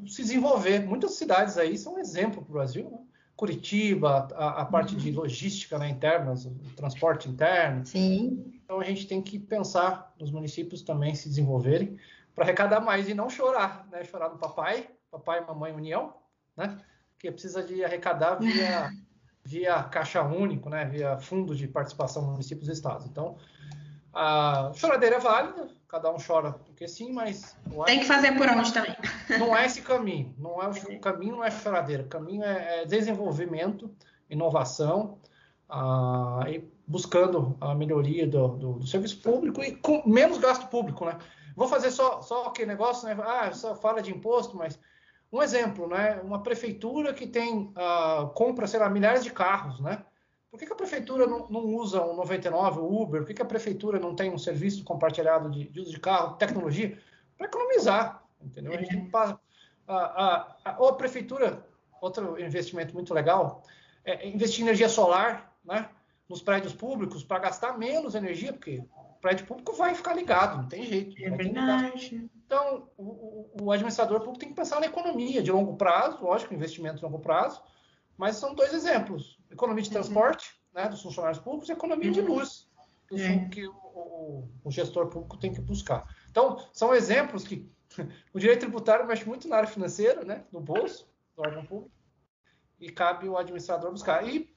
[0.07, 0.81] se desenvolver.
[0.81, 2.91] Muitas cidades aí são um exemplo para o Brasil.
[2.91, 2.99] Né?
[3.37, 5.01] Curitiba, a, a parte uhum.
[5.01, 7.85] de logística né, interna, o transporte interno.
[7.87, 8.61] Sim.
[8.65, 11.99] Então a gente tem que pensar nos municípios também se desenvolverem
[12.35, 14.03] para arrecadar mais e não chorar, né?
[14.05, 16.15] Chorar no papai, papai e mamãe união,
[16.57, 16.79] né?
[17.19, 18.91] Que precisa de arrecadar via,
[19.45, 20.85] via caixa único, né?
[20.85, 23.07] Via fundo de participação municípios e estados.
[23.07, 23.37] Então
[24.13, 27.57] a choradeira é válida, cada um chora porque sim, mas.
[27.71, 28.97] É, Tem que fazer por onde também.
[29.39, 30.35] Não é esse caminho.
[30.37, 32.03] Não é, o caminho não é choradeira.
[32.03, 33.89] O caminho é, é desenvolvimento,
[34.29, 35.19] inovação,
[35.69, 41.05] ah, e buscando a melhoria do, do, do, serviço público e com menos gasto público,
[41.05, 41.17] né?
[41.55, 43.17] Vou fazer só, só aquele negócio, né?
[43.23, 44.77] Ah, só fala de imposto, mas
[45.33, 46.21] um exemplo, né?
[46.25, 50.05] Uma prefeitura que tem ah, compra, sei lá, milhares de carros, né?
[50.55, 53.23] Por que, que a prefeitura não, não, usa o 99, o Uber?
[53.23, 56.37] Por que, que a prefeitura não tem um serviço compartilhado de, de uso de carro,
[56.37, 56.97] tecnologia?
[57.37, 58.73] Para economizar, entendeu?
[58.73, 59.37] A gente passa,
[59.89, 61.67] a, a, a, ou a prefeitura,
[62.01, 63.65] outro investimento muito legal,
[64.05, 65.89] é investir em energia solar, né?
[66.29, 70.69] Nos prédios públicos para gastar menos energia, porque o prédio público vai ficar ligado, não
[70.69, 71.21] tem jeito.
[71.21, 72.31] É verdade.
[72.47, 76.99] Então, o, o, administrador público tem que pensar na economia de longo prazo, lógico, investimento
[76.99, 77.61] de longo prazo,
[78.17, 79.95] mas são dois exemplos: economia de uhum.
[79.95, 80.83] transporte, uhum.
[80.83, 82.13] né, dos funcionários públicos, e economia uhum.
[82.13, 82.69] de luz,
[83.09, 83.49] que, é.
[83.49, 86.07] que o, o, gestor público tem que buscar.
[86.31, 87.71] Então, são exemplos que
[88.33, 91.95] o direito tributário mexe muito na área financeira, né, no bolso do órgão público,
[92.79, 94.27] e cabe o administrador buscar.
[94.27, 94.53] E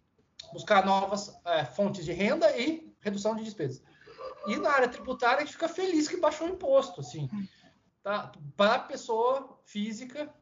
[0.54, 3.84] buscar novas é, fontes de renda e redução de despesas.
[4.48, 7.30] E na área tributária, a gente fica feliz que baixou o imposto, assim.
[8.02, 8.32] Tá?
[8.56, 10.34] Para a pessoa física,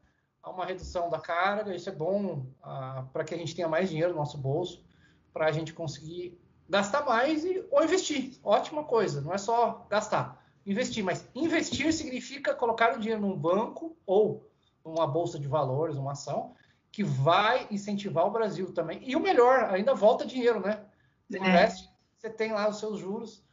[0.46, 3.90] há uma redução da carga, isso é bom ah, para que a gente tenha mais
[3.90, 4.86] dinheiro no nosso bolso,
[5.32, 8.38] para a gente conseguir gastar mais e, ou investir.
[8.44, 11.02] Ótima coisa, não é só gastar, investir.
[11.02, 14.48] Mas investir significa colocar o dinheiro num banco ou
[14.84, 16.54] numa bolsa de valores, uma ação,
[16.92, 19.00] que vai incentivar o Brasil também.
[19.02, 20.84] E o melhor, ainda volta dinheiro, né?
[21.28, 21.40] Você é.
[21.40, 23.44] investe, você tem lá os seus juros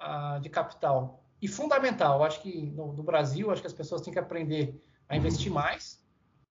[0.00, 1.22] uh, de capital.
[1.40, 5.16] E fundamental, acho que no, no, Brasil, acho que as pessoas têm que aprender a
[5.16, 6.01] investir mais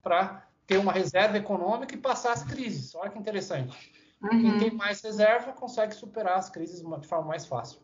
[0.02, 2.94] para ter uma reserva econômica e passar as crises.
[2.94, 3.76] Olha que interessante.
[4.22, 4.40] Uhum.
[4.42, 7.80] Quem tem mais reserva consegue superar as crises de forma mais fácil.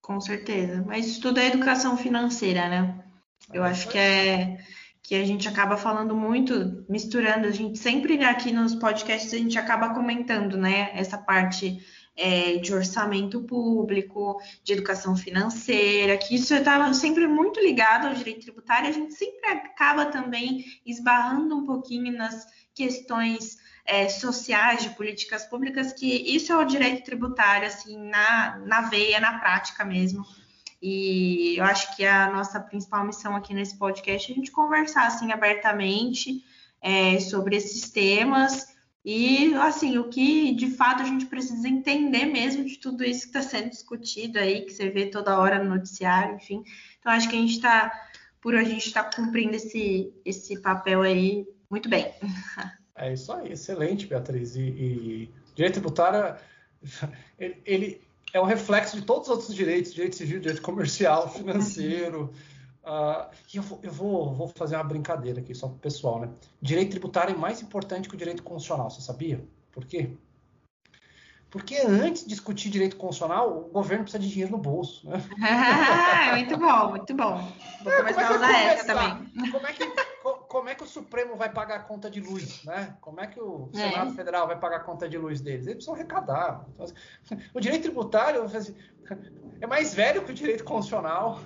[0.00, 0.82] Com certeza.
[0.86, 3.04] Mas isso tudo é educação financeira, né?
[3.52, 4.58] Eu é, acho que é
[5.02, 9.58] que a gente acaba falando muito, misturando, a gente sempre aqui nos podcasts a gente
[9.58, 11.82] acaba comentando, né, essa parte
[12.18, 18.42] é, de orçamento público, de educação financeira, que isso está sempre muito ligado ao direito
[18.42, 25.44] tributário, a gente sempre acaba também esbarrando um pouquinho nas questões é, sociais, de políticas
[25.44, 30.26] públicas, que isso é o direito tributário, assim, na, na veia, na prática mesmo.
[30.82, 35.06] E eu acho que a nossa principal missão aqui nesse podcast é a gente conversar
[35.06, 36.44] assim abertamente
[36.80, 38.77] é, sobre esses temas
[39.10, 43.38] e assim o que de fato a gente precisa entender mesmo de tudo isso que
[43.38, 46.62] está sendo discutido aí, que você vê toda hora no noticiário, enfim.
[47.00, 47.90] Então acho que a gente está
[48.38, 52.12] por a gente estar tá cumprindo esse esse papel aí muito bem.
[52.94, 54.56] É isso aí, excelente, Beatriz.
[54.56, 56.36] E, e direito tributário
[57.38, 58.00] ele, ele
[58.34, 62.30] é um reflexo de todos os outros direitos, direito civil, direito comercial, financeiro.
[62.88, 66.30] Uh, eu, vou, eu vou, vou, fazer uma brincadeira aqui, só para o pessoal, né?
[66.62, 69.44] Direito tributário é mais importante que o direito constitucional, você sabia?
[69.70, 70.10] Por quê?
[71.50, 75.06] Porque antes de discutir direito constitucional, o governo precisa de dinheiro no bolso.
[75.06, 75.22] Né?
[76.32, 77.52] muito bom, muito bom.
[77.82, 79.50] Vou é, começar é, a usar essa também.
[79.50, 79.84] Como é que
[80.48, 82.96] como é que o Supremo vai pagar a conta de luz, né?
[83.00, 83.90] Como é que o é.
[83.90, 84.14] Senado é.
[84.14, 85.66] Federal vai pagar a conta de luz deles?
[85.66, 86.64] Eles precisam arrecadar.
[86.72, 88.74] Então, assim, o direito tributário assim,
[89.60, 91.40] é mais velho que o direito constitucional,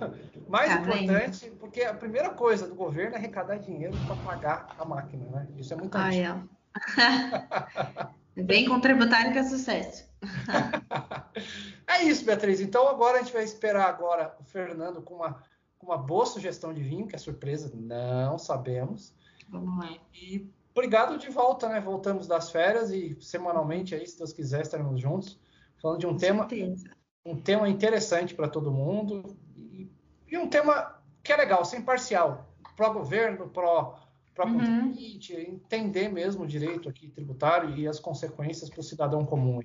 [0.48, 1.58] mais tá importante, bem.
[1.58, 5.48] porque a primeira coisa do governo é arrecadar dinheiro para pagar a máquina, né?
[5.56, 6.10] Isso é muito ah,
[8.36, 8.42] é.
[8.42, 10.08] Bem com tributário que é sucesso.
[11.86, 12.60] é isso, Beatriz.
[12.60, 15.42] Então agora a gente vai esperar agora o Fernando com uma
[15.82, 19.12] com uma boa sugestão de vinho, que é surpresa, não sabemos.
[19.48, 19.98] Vamos lá.
[20.14, 21.80] E obrigado de volta, né?
[21.80, 25.40] Voltamos das férias e semanalmente aí, se Deus quiser, estaremos juntos,
[25.80, 26.90] falando de um com tema certeza.
[27.26, 29.90] um tema interessante para todo mundo e,
[30.28, 33.98] e, um tema que é legal, ser imparcial, pró governo, pró
[34.34, 34.58] para uhum.
[34.58, 39.60] contribuinte, entender mesmo o direito aqui tributário e as consequências para o cidadão comum.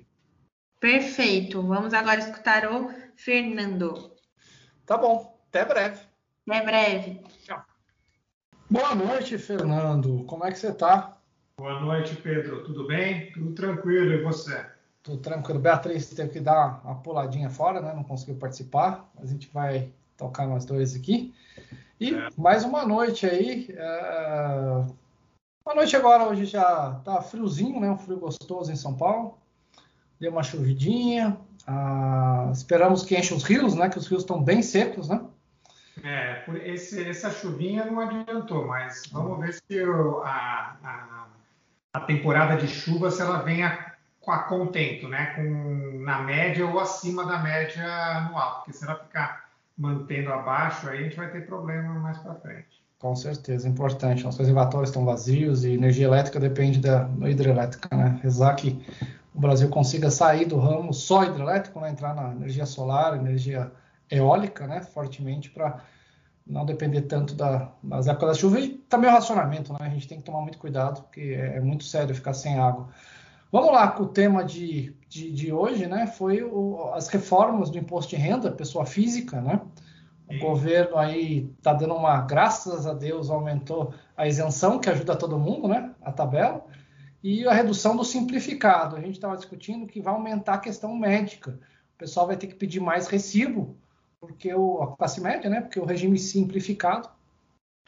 [0.80, 1.62] Perfeito.
[1.62, 4.12] Vamos agora escutar o Fernando.
[4.84, 5.38] Tá bom.
[5.48, 6.07] Até breve.
[6.48, 7.20] Até breve.
[7.44, 7.62] Tchau.
[8.70, 10.24] Boa noite, Fernando.
[10.24, 11.18] Como é que você está?
[11.58, 12.64] Boa noite, Pedro.
[12.64, 13.30] Tudo bem?
[13.32, 14.14] Tudo tranquilo.
[14.14, 14.64] E você?
[15.02, 15.60] Tudo tranquilo.
[15.60, 17.92] Beatriz teve que dar uma puladinha fora, né?
[17.92, 19.10] Não conseguiu participar.
[19.18, 21.34] A gente vai tocar nós dois aqui.
[22.00, 22.28] E é.
[22.34, 23.68] mais uma noite aí.
[23.70, 24.86] É...
[25.66, 27.90] Uma noite agora, hoje já tá friozinho, né?
[27.90, 29.36] Um frio gostoso em São Paulo.
[30.18, 31.38] Deu uma chuvidinha.
[31.66, 33.90] Ah, esperamos que enche os rios, né?
[33.90, 35.20] Que os rios estão bem secos, né?
[36.04, 41.26] É, esse, essa chuvinha não adiantou, mas vamos ver se o, a, a,
[41.92, 43.92] a, temporada de chuva se ela vem a,
[44.26, 45.26] a contento, né?
[45.34, 47.84] Com, na média ou acima da média
[48.16, 52.34] anual, porque se ela ficar mantendo abaixo, aí a gente vai ter problema mais para
[52.34, 52.82] frente.
[52.98, 54.24] Com certeza, importante.
[54.24, 58.18] Nossos reservatórios estão vazios e energia elétrica depende da hidrelétrica, né?
[58.22, 58.84] Rezar que
[59.38, 61.90] o Brasil consiga sair do ramo só hidrelétrico, né?
[61.90, 63.70] entrar na energia solar, energia
[64.66, 65.82] né, fortemente para
[66.48, 69.80] não depender tanto da, das épocas da chuva e também o racionamento, né?
[69.82, 72.88] A gente tem que tomar muito cuidado, porque é, é muito sério ficar sem água.
[73.52, 76.06] Vamos lá, com o tema de, de, de hoje, né?
[76.06, 79.60] Foi o, as reformas do imposto de renda, pessoa física, né?
[80.26, 80.38] O Sim.
[80.40, 85.68] governo aí está dando uma, graças a Deus, aumentou a isenção, que ajuda todo mundo,
[85.68, 85.94] né?
[86.02, 86.64] A tabela,
[87.22, 88.96] e a redução do simplificado.
[88.96, 91.58] A gente estava discutindo que vai aumentar a questão médica.
[91.94, 93.76] O pessoal vai ter que pedir mais recibo
[94.20, 97.08] porque o, a classe média, né, porque o regime simplificado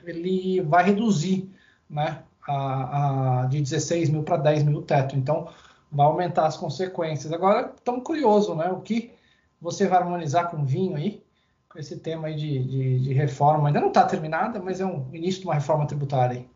[0.05, 1.51] ele vai reduzir
[1.88, 5.16] né, a, a de 16 mil para 10 mil teto.
[5.16, 5.53] Então,
[5.90, 7.33] vai aumentar as consequências.
[7.33, 9.12] Agora, tão curioso, né, o que
[9.61, 11.23] você vai harmonizar com vinho aí?
[11.69, 13.69] Com esse tema aí de, de, de reforma.
[13.69, 16.49] Ainda não está terminada, mas é um início de uma reforma tributária aí.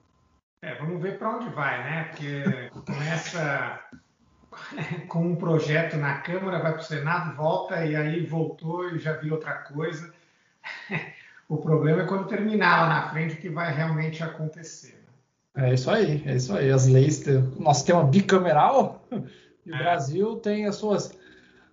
[0.62, 2.04] É, vamos ver para onde vai, né?
[2.04, 3.80] Porque começa
[5.08, 9.12] com um projeto na Câmara, vai para o Senado, volta e aí voltou e já
[9.12, 10.12] viu outra coisa.
[11.46, 15.04] O problema é quando terminar lá na frente o que vai realmente acontecer.
[15.54, 15.68] Né?
[15.68, 16.70] É isso aí, é isso aí.
[16.70, 17.24] As leis,
[17.58, 19.06] nosso sistema bicameral
[19.64, 19.78] e o é.
[19.78, 21.16] Brasil tem as suas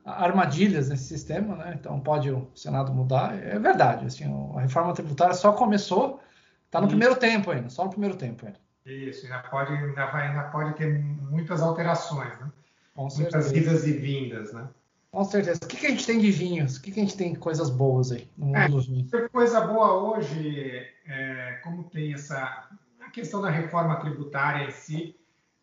[0.06, 1.78] armadilhas nesse sistema, né?
[1.80, 3.38] Então pode o Senado mudar.
[3.38, 6.22] É verdade, assim, a reforma tributária só começou,
[6.66, 6.96] está no Isso.
[6.98, 8.60] primeiro tempo ainda, só no primeiro tempo ainda.
[8.86, 12.52] Isso, ainda pode, ainda, vai, ainda pode ter muitas alterações, né?
[12.96, 13.58] Com muitas certeza.
[13.58, 14.68] idas e vindas, né?
[15.12, 15.60] Com certeza.
[15.62, 16.78] O que, que a gente tem de vinhos?
[16.78, 19.12] O que, que a gente tem de coisas boas aí no mundo é, dos vinhos?
[19.32, 22.70] Coisa boa hoje, é, como tem essa
[23.02, 25.16] a questão da reforma tributária em si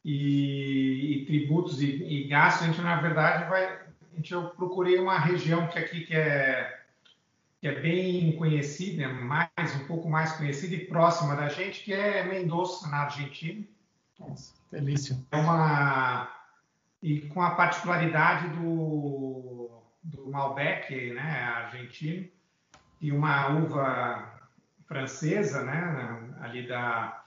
[0.05, 4.99] e, e tributos e, e gastos, a gente na verdade vai, a gente, eu procurei
[4.99, 6.79] uma região que aqui que é
[7.61, 12.23] que é bem conhecida, mais um pouco mais conhecida e próxima da gente, que é
[12.23, 13.65] Mendoza, na Argentina.
[14.19, 15.19] Nossa, delícia.
[15.33, 16.38] É uma
[17.03, 22.29] e com a particularidade do, do Malbec, né, argentino,
[23.01, 24.41] e uma uva
[24.87, 27.23] francesa, né, ali da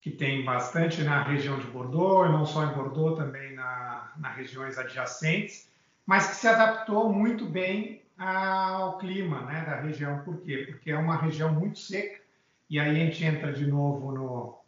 [0.00, 4.34] que tem bastante na região de Bordeaux, e não só em Bordeaux, também na, nas
[4.34, 5.72] regiões adjacentes,
[6.04, 10.18] mas que se adaptou muito bem ao clima né, da região.
[10.24, 10.66] Por quê?
[10.68, 12.20] Porque é uma região muito seca,
[12.68, 14.61] e aí a gente entra de novo no,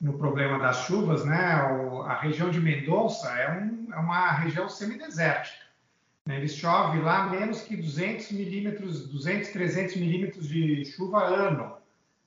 [0.00, 1.54] no problema das chuvas, né?
[2.06, 5.66] a região de Mendonça é, um, é uma região semidesértica.
[6.24, 6.36] Né?
[6.36, 11.76] Eles chove lá menos que 200 milímetros, 200, 300 milímetros de chuva ano,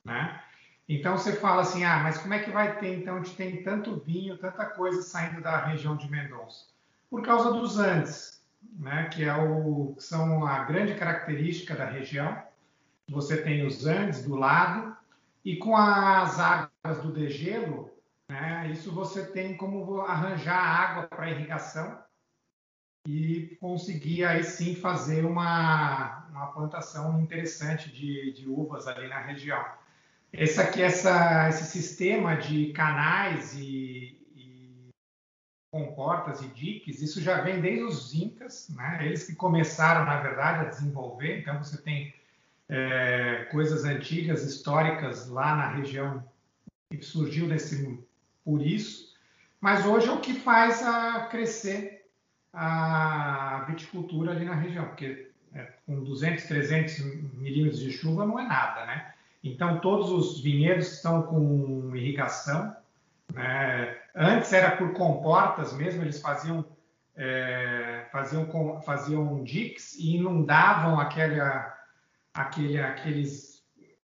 [0.04, 0.40] né?
[0.88, 4.02] Então você fala assim, ah, mas como é que vai ter então onde tem tanto
[4.04, 6.66] vinho, tanta coisa saindo da região de Mendonça?
[7.08, 8.44] Por causa dos Andes,
[8.78, 9.08] né?
[9.10, 12.42] Que é o, são a grande característica da região.
[13.08, 14.96] Você tem os Andes do lado
[15.44, 17.90] e com as águas do degelo,
[18.28, 22.02] né, isso você tem como arranjar água para irrigação
[23.06, 29.64] e conseguir aí sim fazer uma, uma plantação interessante de, de uvas ali na região.
[30.32, 34.88] Esse aqui, essa, esse sistema de canais e, e
[35.70, 39.00] comportas e diques, isso já vem desde os incas, né?
[39.02, 41.40] Eles que começaram, na verdade, a desenvolver.
[41.40, 42.14] Então você tem
[42.68, 46.24] é, coisas antigas, históricas lá na região
[46.96, 47.98] que surgiu desse
[48.44, 49.14] por isso,
[49.60, 52.04] mas hoje é o que faz a crescer
[52.52, 56.98] a viticultura ali na região, porque é, com 200, 300
[57.34, 59.12] milímetros de chuva não é nada, né?
[59.42, 62.76] Então todos os vinhedos estão com irrigação.
[63.32, 63.96] Né?
[64.14, 66.64] Antes era por comportas mesmo, eles faziam
[67.14, 68.48] é, faziam
[68.82, 71.72] faziam diques e inundavam aquela
[72.32, 73.51] aquele, aqueles,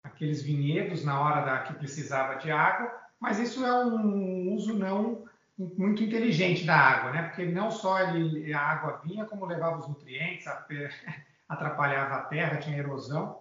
[0.05, 5.25] aqueles vinhedos na hora da, que precisava de água, mas isso é um uso não
[5.57, 7.23] muito inteligente da água, né?
[7.23, 10.45] Porque não só ele, a água vinha, como levava os nutrientes,
[11.49, 13.39] atrapalhava a terra, tinha erosão.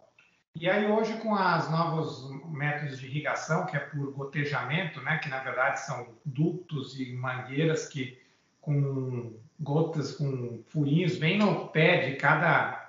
[0.55, 5.29] E aí hoje com os novos métodos de irrigação, que é por gotejamento, né, que
[5.29, 8.17] na verdade são ductos e mangueiras que
[8.61, 12.84] com gotas, com furinhos bem no pé de cada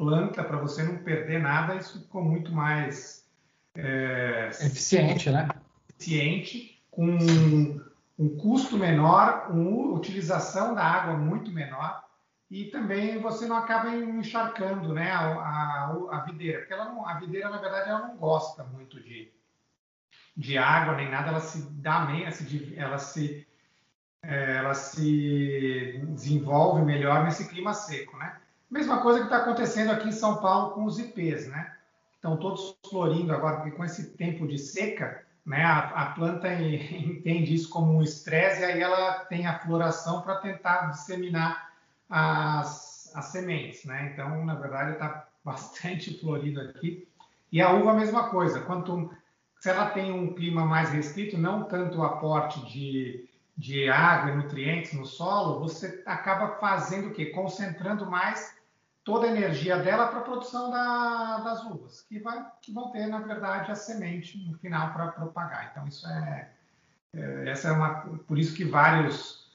[0.00, 3.28] planta para você não perder nada, isso ficou muito mais
[3.74, 5.46] é, eficiente, né?
[5.90, 7.18] Eficiente, com
[8.18, 12.02] um custo menor, uma utilização da água muito menor
[12.50, 17.14] e também você não acaba encharcando, né, a, a, a videira, porque ela não, a
[17.20, 19.30] videira na verdade ela não gosta muito de,
[20.34, 23.46] de água nem nada, ela se dá bem, ela se, ela se
[24.22, 28.40] é, ela se desenvolve melhor nesse clima seco, né?
[28.70, 31.74] Mesma coisa que está acontecendo aqui em São Paulo com os IPs, né?
[32.14, 37.54] Estão todos florindo agora, porque com esse tempo de seca, né, a, a planta entende
[37.54, 41.72] isso como um estresse e aí ela tem a floração para tentar disseminar
[42.08, 44.10] as, as sementes, né?
[44.12, 47.08] Então, na verdade, está bastante florido aqui.
[47.50, 48.60] E a uva, a mesma coisa.
[48.60, 49.10] Quanto,
[49.58, 54.36] se ela tem um clima mais restrito, não tanto o aporte de, de água e
[54.36, 57.26] nutrientes no solo, você acaba fazendo o quê?
[57.26, 58.59] Concentrando mais
[59.10, 63.08] toda a energia dela para a produção da, das uvas, que, vai, que vão ter,
[63.08, 65.70] na verdade, a semente no final para propagar.
[65.72, 66.48] Então, isso é,
[67.14, 69.50] é, essa é uma, por isso que vários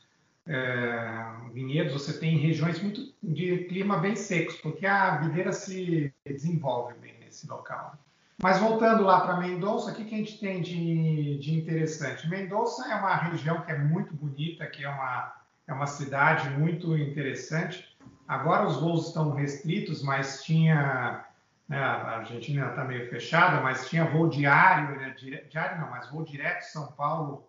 [0.46, 6.94] é, vinhedos você tem regiões muito de clima bem secos, porque a videira se desenvolve
[6.96, 7.98] bem nesse local.
[8.44, 12.30] Mas voltando lá para Mendonça, o que, que a gente tem de, de interessante?
[12.30, 15.34] Mendonça é uma região que é muito bonita, que é uma,
[15.66, 17.95] é uma cidade muito interessante
[18.28, 21.26] Agora os voos estão restritos, mas tinha
[21.68, 25.16] né, a Argentina está meio fechada, mas tinha voo diário, né,
[25.50, 27.48] diário não, mas voo direto São Paulo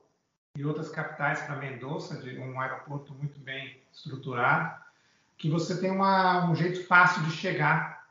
[0.57, 4.74] e outras capitais para Mendoza, de um aeroporto muito bem estruturado,
[5.37, 8.07] que você tem uma, um jeito fácil de chegar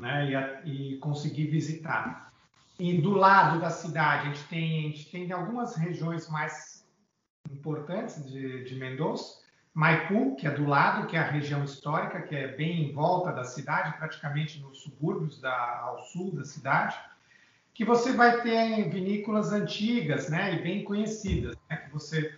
[0.00, 2.32] né, e, e, conseguir visitar.
[2.78, 6.84] E do lado da cidade, a gente tem, a gente tem algumas regiões mais
[7.50, 9.38] importantes de, de Mendoza,
[9.78, 13.30] Maipu, que é do lado, que é a região histórica, que é bem em volta
[13.30, 16.98] da cidade, praticamente nos subúrbios da, ao sul da cidade,
[17.72, 22.36] que você vai ter vinícolas antigas, né, e bem conhecidas, né, que você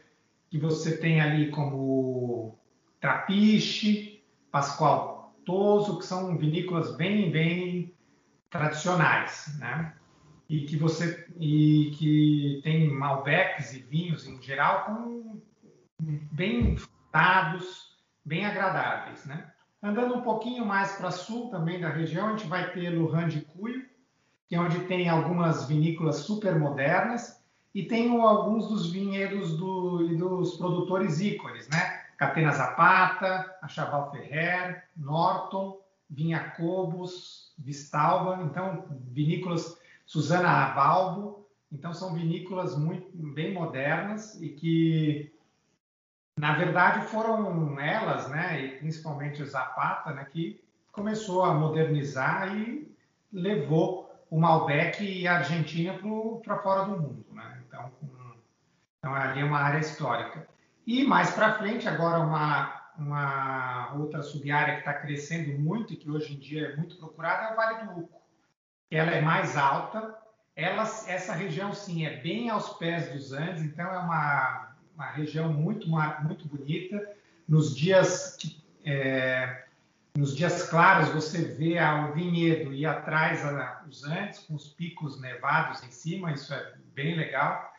[0.50, 2.58] que você tem ali como
[3.00, 7.94] Trapiche, Pascoal Toso, que são vinícolas bem bem
[8.50, 9.94] tradicionais, né?
[10.46, 15.40] E que você e que tem malbecs e vinhos em geral com
[16.32, 16.76] bem
[17.12, 19.50] dados bem agradáveis, né?
[19.82, 23.40] Andando um pouquinho mais para sul também da região, a gente vai ter Lujan de
[23.40, 23.84] Cuyo,
[24.48, 27.42] que é onde tem algumas vinícolas super modernas
[27.74, 32.00] e tem alguns dos vinhedos do, dos produtores ícones, né?
[32.18, 35.80] Catena Zapata, Achaval Ferrer, Norton,
[36.10, 45.32] Vinha Cobos, Vistalba, então vinícolas Susana Abalbo, então são vinícolas muito bem modernas e que
[46.40, 50.58] na verdade, foram elas, né, e principalmente Zapata, né, que
[50.90, 52.90] começou a modernizar e
[53.30, 55.94] levou o Malbec e a Argentina
[56.42, 57.26] para fora do mundo.
[57.30, 57.62] Né?
[57.68, 57.92] Então,
[58.98, 60.48] então, ali é uma área histórica.
[60.86, 66.10] E mais para frente, agora uma, uma outra sub-área que está crescendo muito e que
[66.10, 68.20] hoje em dia é muito procurada é o Vale do Uco.
[68.90, 70.16] Ela é mais alta,
[70.56, 74.69] ela, essa região sim é bem aos pés dos Andes, então é uma
[75.00, 77.10] uma região muito, muito bonita.
[77.48, 78.36] Nos dias,
[78.84, 79.64] é,
[80.14, 85.18] nos dias claros, você vê o vinhedo e atrás a, os Andes, com os picos
[85.18, 87.74] nevados em cima, isso é bem legal.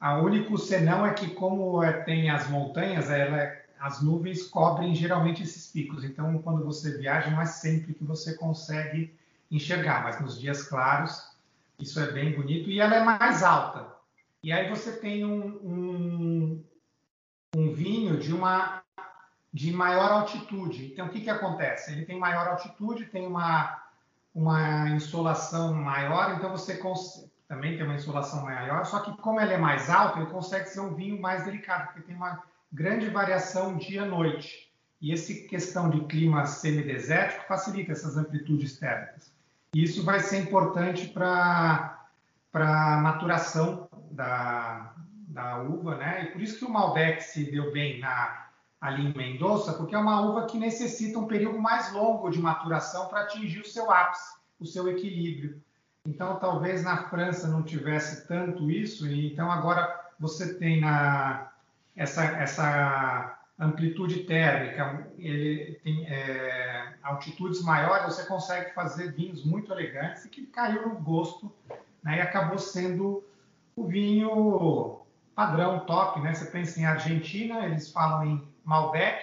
[0.00, 3.50] O único senão é que, como é, tem as montanhas, ela,
[3.80, 6.04] as nuvens cobrem geralmente esses picos.
[6.04, 9.12] Então, quando você viaja, não é sempre que você consegue
[9.50, 11.32] enxergar, mas nos dias claros,
[11.78, 12.68] isso é bem bonito.
[12.68, 13.97] E ela é mais alta.
[14.42, 16.64] E aí você tem um, um,
[17.56, 18.82] um vinho de uma
[19.52, 20.92] de maior altitude.
[20.92, 21.90] Então, o que, que acontece?
[21.92, 23.82] Ele tem maior altitude, tem uma,
[24.34, 26.78] uma insolação maior, então você
[27.48, 30.80] também tem uma insolação maior, só que como ele é mais alto, ele consegue ser
[30.80, 34.70] um vinho mais delicado, porque tem uma grande variação dia-noite.
[35.00, 39.32] E essa questão de clima semidesértico facilita essas amplitudes térmicas.
[39.74, 41.98] Isso vai ser importante para
[42.52, 44.94] a maturação da,
[45.28, 46.24] da uva, né?
[46.24, 48.48] E por isso que o Malbec se deu bem na,
[48.80, 53.08] ali em Mendoza, porque é uma uva que necessita um período mais longo de maturação
[53.08, 55.60] para atingir o seu ápice, o seu equilíbrio.
[56.06, 61.50] Então, talvez na França não tivesse tanto isso, e então agora você tem na,
[61.94, 70.24] essa, essa amplitude térmica, ele tem é, altitudes maiores, você consegue fazer vinhos muito elegantes
[70.24, 71.52] e que caiu no gosto
[72.02, 73.24] né, e acabou sendo
[73.78, 75.00] o vinho
[75.34, 76.34] padrão, top, né?
[76.34, 79.22] Você pensa em Argentina, eles falam em Malbec,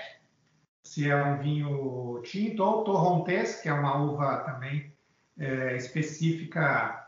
[0.83, 4.93] se é um vinho tinto, ou Torrontés, que é uma uva também
[5.37, 7.05] é, específica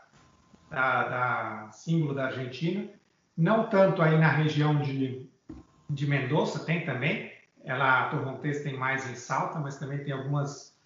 [0.68, 2.88] da, da, símbolo da Argentina.
[3.36, 5.26] Não tanto aí na região de,
[5.88, 7.32] de Mendoza, tem também.
[7.64, 10.76] Ela, a Torrontés tem mais em Salta, mas também tem algumas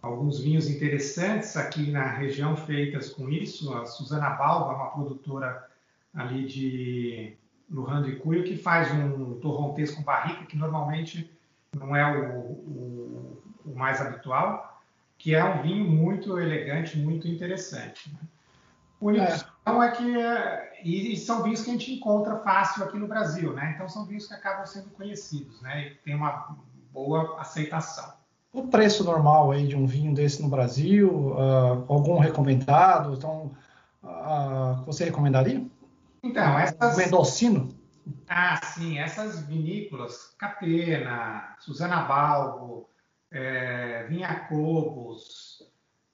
[0.00, 3.72] alguns vinhos interessantes aqui na região feitas com isso.
[3.72, 5.70] A Susana Balva, uma produtora
[6.14, 7.36] ali de
[7.70, 11.30] Lujan de Cuyo, que faz um torrontés com barrica, que normalmente
[11.74, 14.80] não é o, o, o, mais habitual,
[15.16, 18.12] que é um vinho muito elegante, muito interessante.
[18.12, 18.18] Né?
[19.00, 19.86] O único é.
[19.86, 23.52] é que é, e, e, são vinhos que a gente encontra fácil aqui no Brasil,
[23.52, 23.72] né?
[23.74, 25.88] Então são vinhos que acabam sendo conhecidos, né?
[25.88, 26.56] E tem uma
[26.92, 28.12] boa aceitação.
[28.52, 33.14] O preço normal aí de um vinho desse no Brasil, uh, algum recomendado?
[33.14, 33.50] Então,
[34.04, 35.64] uh, você recomendaria?
[36.22, 36.96] Então, essas.
[36.96, 37.68] Mendocino?
[38.28, 42.88] Ah, sim, essas vinícolas, Catena, Susana Balbo,
[43.30, 45.62] é, Vinha Cobos,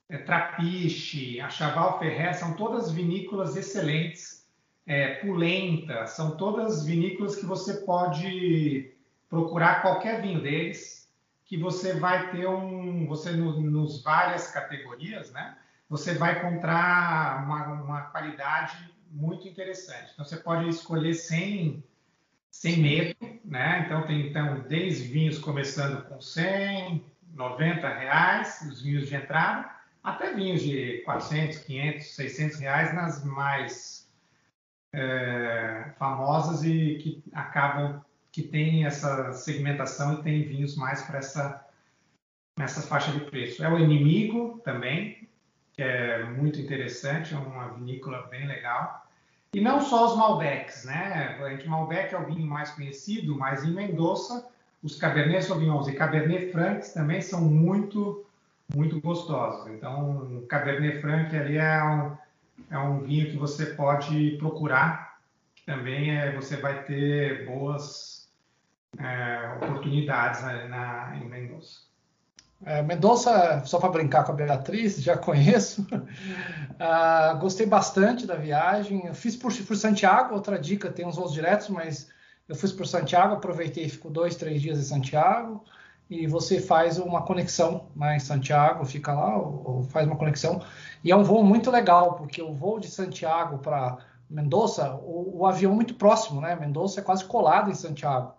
[0.09, 4.46] é, Trapiche, Achaval Ferrer, são todas vinícolas excelentes,
[4.86, 8.92] é, Pulenta, são todas vinícolas que você pode
[9.28, 11.11] procurar qualquer vinho deles,
[11.44, 15.56] que você vai ter um, você no, nos várias categorias, né?
[15.88, 18.76] Você vai encontrar uma, uma qualidade
[19.11, 20.11] muito interessante.
[20.12, 21.82] Então, você pode escolher sem,
[22.50, 23.84] sem medo, né?
[23.86, 27.04] Então tem então desde vinhos começando com 100,
[27.34, 29.70] 90 reais, os vinhos de entrada,
[30.02, 34.09] até vinhos de 400, 500, 600 reais nas mais
[34.92, 41.64] é, famosas e que acabam que tem essa segmentação e tem vinhos mais para essa
[42.59, 43.62] nessa faixa de preço.
[43.62, 45.28] É o Inimigo também,
[45.79, 49.07] que é muito interessante, é uma vinícola bem legal.
[49.55, 51.39] E não só os Malbecs, né?
[51.41, 54.45] A gente Malbec é o vinho mais conhecido, mas em Mendoza
[54.83, 58.26] os Cabernet Sauvignons e Cabernet Francs também são muito
[58.74, 59.68] muito gostosos.
[59.68, 62.16] Então, o Cabernet Franc ali é um,
[62.70, 65.20] é um vinho que você pode procurar.
[65.64, 68.29] Também é, você vai ter boas
[68.99, 71.88] é, oportunidades na, na, em Mendoza.
[72.64, 75.82] É, Mendonça, só para brincar com a Beatriz, já conheço.
[75.92, 79.06] uh, gostei bastante da viagem.
[79.06, 82.09] Eu fiz por, por, Santiago, outra dica, tem uns voos diretos, mas
[82.48, 85.64] eu fiz por Santiago, aproveitei, fico dois, três dias em Santiago.
[86.11, 90.61] E você faz uma conexão né, em Santiago, fica lá, ou, ou faz uma conexão.
[91.04, 93.98] E é um voo muito legal, porque o voo de Santiago para
[94.28, 96.56] Mendoza, o, o, avião é muito próximo, né?
[96.56, 98.34] Mendoza é quase colado em Santiago.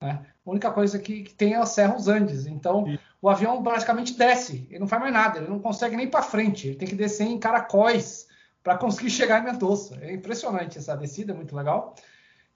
[0.00, 0.24] Né?
[0.46, 2.46] A única coisa que, que tem é a Serra dos Andes.
[2.46, 2.84] Então.
[3.24, 6.68] O avião praticamente desce, ele não faz mais nada, ele não consegue nem para frente,
[6.68, 8.28] ele tem que descer em caracóis
[8.62, 9.98] para conseguir chegar em Mendoza.
[10.02, 11.94] É impressionante essa descida, é muito legal.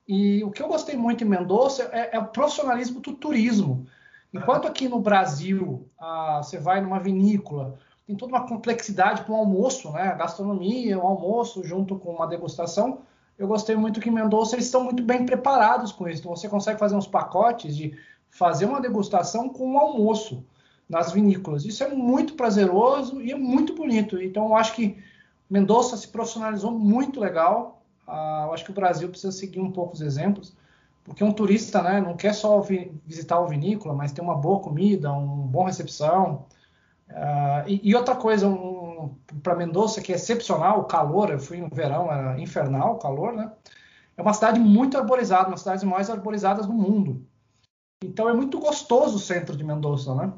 [0.07, 3.87] E o que eu gostei muito em Mendoza é, é o profissionalismo do turismo.
[4.31, 9.37] Enquanto aqui no Brasil ah, você vai numa vinícola, tem toda uma complexidade com o
[9.37, 10.15] almoço, né?
[10.19, 13.01] Gastronomia, o almoço junto com uma degustação
[13.39, 16.21] eu gostei muito que em Mendonça eles estão muito bem preparados com isso.
[16.21, 17.97] Então você consegue fazer uns pacotes de
[18.29, 20.45] fazer uma degustação com um almoço
[20.89, 21.65] nas vinícolas.
[21.65, 24.21] Isso é muito prazeroso e é muito bonito.
[24.21, 24.97] Então eu acho que
[25.49, 27.83] Mendonça se profissionalizou muito legal.
[28.07, 30.57] Uh, eu acho que o Brasil precisa seguir um pouco os exemplos,
[31.05, 32.61] porque um turista, né, não quer só
[33.07, 36.47] visitar o vinícola, mas ter uma boa comida, uma boa recepção.
[37.11, 41.59] Uh, e, e, outra coisa, um, para Mendoza, que é excepcional, o calor, eu fui
[41.59, 43.51] no verão, era infernal o calor, né?
[44.17, 47.25] É uma cidade muito arborizada, uma das cidades mais arborizadas do mundo.
[48.03, 50.33] Então é muito gostoso o centro de Mendoza, né?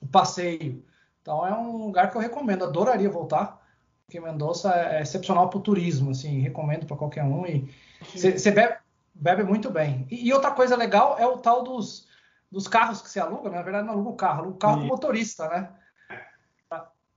[0.00, 0.84] O passeio.
[1.22, 3.62] Então é um lugar que eu recomendo, adoraria voltar,
[4.04, 7.46] porque Mendoza é excepcional para o turismo, assim, recomendo para qualquer um.
[7.46, 7.72] E
[8.14, 8.76] você bebe,
[9.14, 10.06] bebe, muito bem.
[10.10, 12.06] E, e, outra coisa legal é o tal dos,
[12.52, 14.86] dos carros que você aluga, na verdade não aluga o carro, aluga o carro com
[14.86, 15.70] motorista, né?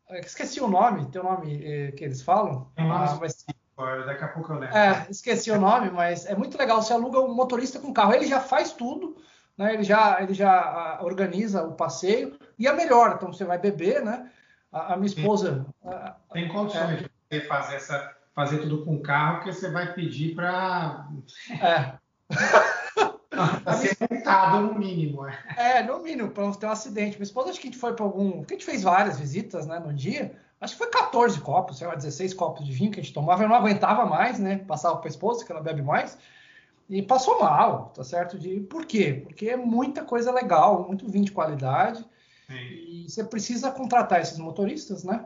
[0.09, 2.71] É, esqueci o nome, tem o nome eh, que eles falam.
[2.77, 3.45] ah, mas...
[4.05, 4.75] Daqui a pouco eu lembro.
[4.75, 6.81] É, esqueci o nome, mas é muito legal.
[6.81, 9.17] Você aluga um motorista com carro, ele já faz tudo,
[9.57, 9.73] né?
[9.73, 13.15] Ele já, ele já ah, organiza o passeio e é melhor.
[13.15, 14.29] Então você vai beber, né?
[14.71, 15.65] A, a minha esposa.
[16.31, 21.07] Tem condições é, de fazer essa, fazer tudo com carro, que você vai pedir para.
[21.61, 21.93] É.
[23.63, 25.27] Para ser montado no mínimo.
[25.27, 27.17] É, é no mínimo, para não ter um acidente.
[27.17, 28.39] Minha esposa, acho que a gente foi para algum.
[28.39, 30.35] Porque a gente fez várias visitas né, no dia.
[30.59, 33.43] Acho que foi 14 copos, sei lá, 16 copos de vinho que a gente tomava.
[33.43, 34.57] Eu não aguentava mais, né?
[34.67, 36.17] Passava para a esposa, que ela bebe mais.
[36.89, 38.37] E passou mal, tá certo?
[38.39, 38.61] De...
[38.61, 39.21] Por quê?
[39.23, 42.05] Porque é muita coisa legal, muito vinho de qualidade.
[42.47, 42.55] Sim.
[42.55, 45.25] E você precisa contratar esses motoristas, né?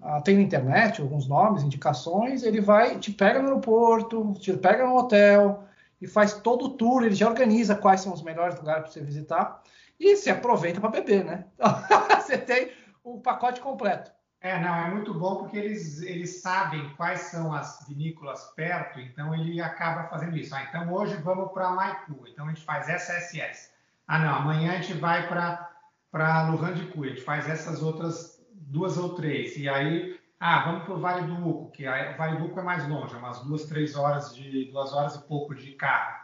[0.00, 2.42] Ah, tem na internet alguns nomes, indicações.
[2.42, 5.64] Ele vai, te pega no aeroporto, te pega no hotel
[6.00, 9.00] e faz todo o tour, ele já organiza quais são os melhores lugares para você
[9.00, 9.62] visitar
[9.98, 11.44] e se aproveita para beber, né?
[12.24, 12.70] você tem
[13.04, 14.10] o pacote completo.
[14.42, 19.34] É, não, é muito bom porque eles, eles sabem quais são as vinícolas perto, então
[19.34, 20.54] ele acaba fazendo isso.
[20.54, 23.70] Ah, então hoje vamos para Maipu, então a gente faz essa SS.
[24.08, 28.42] Ah, não, amanhã a gente vai para Lujan de Cuia, a gente faz essas outras
[28.52, 29.58] duas ou três.
[29.58, 32.62] E aí ah, vamos para o Vale do Uco, que o Vale do Uco é
[32.62, 36.18] mais longe, é umas duas, três horas de duas horas e pouco de carro.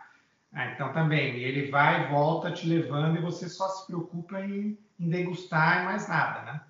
[0.55, 4.79] Ah, então também, ele vai e volta te levando e você só se preocupa em,
[4.99, 6.61] em degustar e mais nada, né?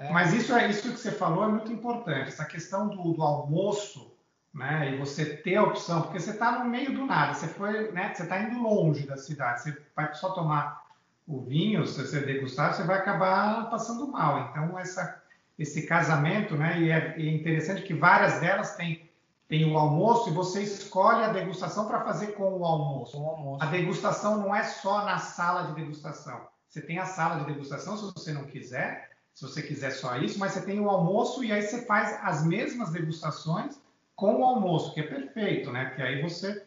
[0.00, 0.10] É.
[0.10, 4.16] Mas isso é isso que você falou é muito importante, essa questão do, do almoço,
[4.52, 4.94] né?
[4.94, 8.12] E você ter a opção, porque você está no meio do nada, você foi, né?
[8.14, 10.86] Você está indo longe da cidade, você vai só tomar
[11.28, 14.48] o vinho, se você degustar, você vai acabar passando mal.
[14.50, 15.20] Então essa
[15.58, 16.80] esse casamento, né?
[16.80, 19.10] E é, é interessante que várias delas têm
[19.46, 23.20] tem o almoço e você escolhe a degustação para fazer com o almoço.
[23.20, 23.62] o almoço.
[23.62, 26.48] A degustação não é só na sala de degustação.
[26.68, 29.09] Você tem a sala de degustação se você não quiser,
[29.40, 32.44] se você quiser só isso, mas você tem o almoço e aí você faz as
[32.44, 33.80] mesmas degustações
[34.14, 35.86] com o almoço, que é perfeito, né?
[35.86, 36.62] Porque aí você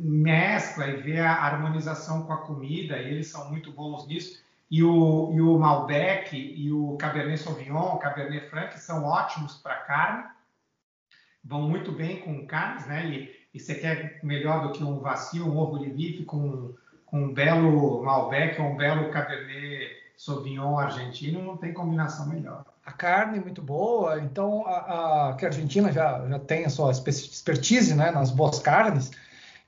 [0.00, 4.40] mescla e vê a harmonização com a comida, e eles são muito bons nisso.
[4.70, 9.74] E o, e o Malbec e o Cabernet Sauvignon, o Cabernet Franc são ótimos para
[9.74, 10.24] carne,
[11.42, 13.04] vão muito bem com carnes, né?
[13.04, 16.72] E, e você quer melhor do que um vacilo, um orgulho bife com,
[17.04, 22.64] com um belo Malbec ou um belo Cabernet Sauvignon argentino, não tem combinação melhor.
[22.84, 26.70] A carne é muito boa, então a, a, que a Argentina já, já tem a
[26.70, 29.10] sua expertise né, nas boas carnes,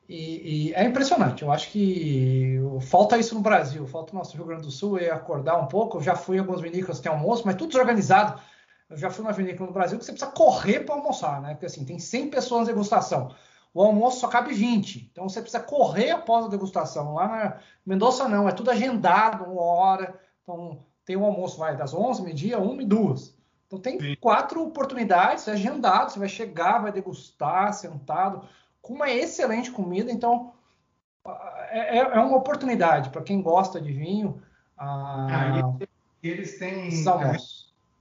[0.08, 1.42] e, e, é impressionante.
[1.42, 5.10] Eu acho que falta isso no Brasil, falta no nosso Rio Grande do Sul e
[5.10, 5.98] acordar um pouco.
[5.98, 8.40] Eu já fui em algumas vinícolas tem almoço, mas tudo desorganizado.
[8.88, 11.50] Eu já fui numa vinícola no Brasil que você precisa correr para almoçar, né?
[11.50, 13.34] Porque assim, tem 100 pessoas na degustação.
[13.74, 15.10] O almoço só cabe 20.
[15.12, 17.12] Então você precisa correr após a degustação.
[17.12, 20.18] Lá na Mendonça não, é tudo agendado, uma hora.
[20.48, 23.38] Então tem o almoço vai das 11, meio-dia, 1 e 2.
[23.66, 24.16] Então tem Sim.
[24.18, 28.48] quatro oportunidades, é agendado, você vai chegar, vai degustar, sentado
[28.80, 30.10] com uma excelente comida.
[30.10, 30.54] Então,
[31.68, 34.40] é, é, é uma oportunidade para quem gosta de vinho.
[34.74, 35.86] Ah, ah,
[36.22, 36.90] eles têm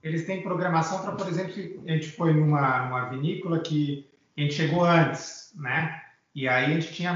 [0.01, 1.53] eles têm programação para, por exemplo,
[1.85, 6.01] a gente foi numa, numa vinícola que a gente chegou antes, né?
[6.33, 7.13] E aí a gente tinha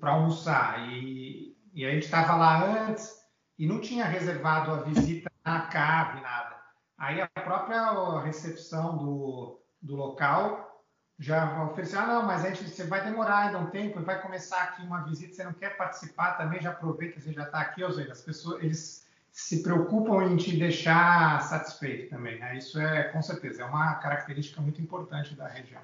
[0.00, 3.21] para almoçar e, e a gente estava lá antes
[3.58, 6.56] e não tinha reservado a visita na cave, nada.
[6.96, 10.72] Aí a própria recepção do, do local
[11.18, 14.60] já ofereceu, ah, não, mas a gente, você vai demorar ainda um tempo, vai começar
[14.62, 17.92] aqui uma visita, você não quer participar também, já aproveita, você já está aqui, ou
[17.92, 22.56] seja, as pessoas, eles se preocupam em te deixar satisfeito também, né?
[22.56, 25.80] Isso é, com certeza, é uma característica muito importante da região.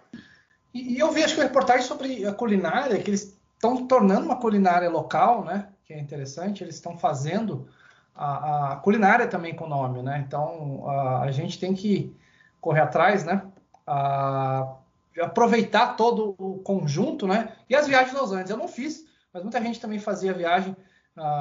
[0.75, 4.41] E, e eu vi, acho que reportagem sobre a culinária, que eles estão tornando uma
[4.41, 5.69] culinária local, né?
[5.89, 7.67] Que é interessante, eles estão fazendo
[8.15, 10.23] a, a, culinária também com nome, né?
[10.27, 12.15] Então, a, a gente tem que
[12.61, 13.43] correr atrás, né?
[13.87, 14.75] A,
[15.19, 17.57] aproveitar todo o conjunto, né?
[17.71, 20.77] E as viagens aos Andes, eu não fiz, mas muita gente também fazia viagem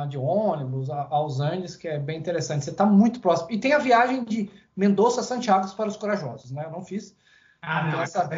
[0.09, 2.63] de ônibus aos Andes, que é bem interessante.
[2.63, 3.51] Você está muito próximo.
[3.51, 6.63] E tem a viagem de Mendoza a Santiago para os corajosos, né?
[6.65, 7.15] Eu não fiz.
[7.61, 8.01] Ah, não.
[8.01, 8.29] Essa...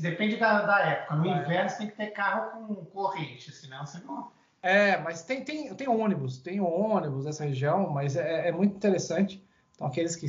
[0.00, 1.16] Depende da, da, época.
[1.16, 4.30] No inverno você tem que ter carro com corrente, senão você não.
[4.62, 9.44] É, mas tem, tem, tem ônibus, tem ônibus nessa região, mas é, é muito interessante.
[9.74, 10.26] Então, aqueles que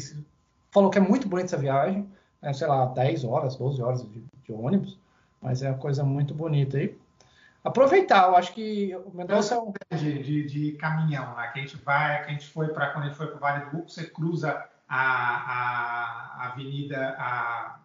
[0.71, 2.09] falou que é muito bonita essa viagem
[2.45, 4.99] é, sei lá, 10 horas, 12 horas de, de, ônibus,
[5.41, 6.95] mas é uma coisa muito bonita aí.
[7.63, 9.73] Aproveitar, eu acho que o Mendonça é um...
[9.91, 11.47] De, de, de, caminhão, né?
[11.47, 13.39] Que a gente vai, que a gente foi para quando a gente foi para o
[13.39, 17.79] Vale do Uco, você cruza a, a, a avenida, a,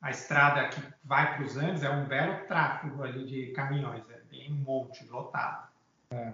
[0.00, 4.20] a estrada que vai para os Andes, é um belo tráfego ali de caminhões, é
[4.30, 5.68] bem um monte, lotado.
[6.10, 6.32] É,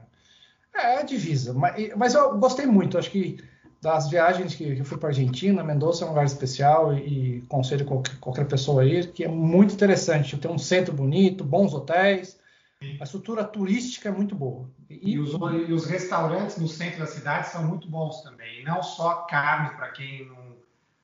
[0.74, 3.42] é, é divisa, mas, mas eu gostei muito, acho que
[3.80, 7.84] das viagens que, eu fui para Argentina, Mendoza é um lugar especial e, e conselho
[7.84, 10.36] qualquer, qualquer pessoa aí, que é muito interessante.
[10.36, 12.38] Tem um centro bonito, bons hotéis,
[13.00, 14.68] a estrutura turística é muito boa.
[14.88, 18.60] E, e, os, e, os, restaurantes no centro da cidade são muito bons também.
[18.60, 20.51] E não só carne para quem não,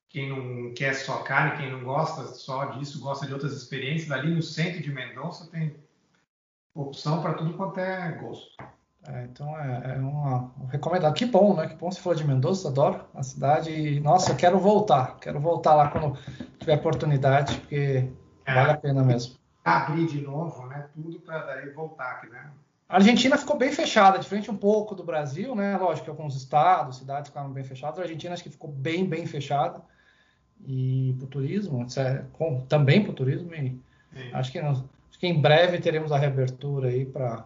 [0.09, 4.11] quem não quer só carne, quem não gosta só disso, gosta de outras experiências.
[4.11, 5.77] Ali no centro de Mendonça tem
[6.75, 8.57] opção para tudo quanto é gosto.
[9.07, 11.15] É, então é, é uma, um recomendado.
[11.15, 11.69] Que bom, né?
[11.69, 13.71] Que bom se for de Mendoza, adoro a cidade.
[13.71, 15.19] E, nossa, quero voltar.
[15.21, 16.19] Quero voltar lá quando
[16.59, 18.11] tiver oportunidade, porque
[18.45, 19.37] é, vale a pena mesmo.
[19.65, 20.89] Abrir de novo, né?
[20.95, 22.51] Tudo para daí voltar aqui, né?
[22.89, 25.77] A Argentina ficou bem fechada, diferente um pouco do Brasil, né?
[25.77, 27.99] Lógico que alguns estados, cidades ficaram bem fechadas.
[27.99, 29.83] A Argentina acho que ficou bem, bem fechada.
[30.67, 33.55] E para o turismo, é, com, também para o turismo.
[33.55, 33.81] E
[34.33, 34.85] acho que, acho
[35.19, 37.45] que em breve teremos a reabertura aí para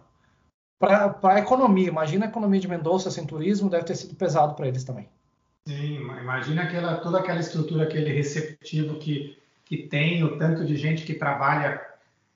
[0.79, 1.87] para a economia.
[1.87, 5.07] Imagina a economia de Mendonça sem turismo, deve ter sido pesado para eles também.
[5.65, 11.05] Sim, imagina aquela, toda aquela estrutura, aquele receptivo que, que tem, o tanto de gente
[11.05, 11.81] que trabalha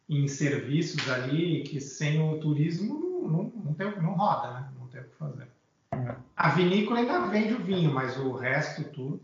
[0.08, 4.70] em serviços ali, que sem o turismo não, não, não, tem, não roda, né?
[4.80, 5.48] Não tem o que fazer.
[5.92, 6.16] É.
[6.38, 9.20] A vinícola ainda vende o vinho, mas o resto tudo.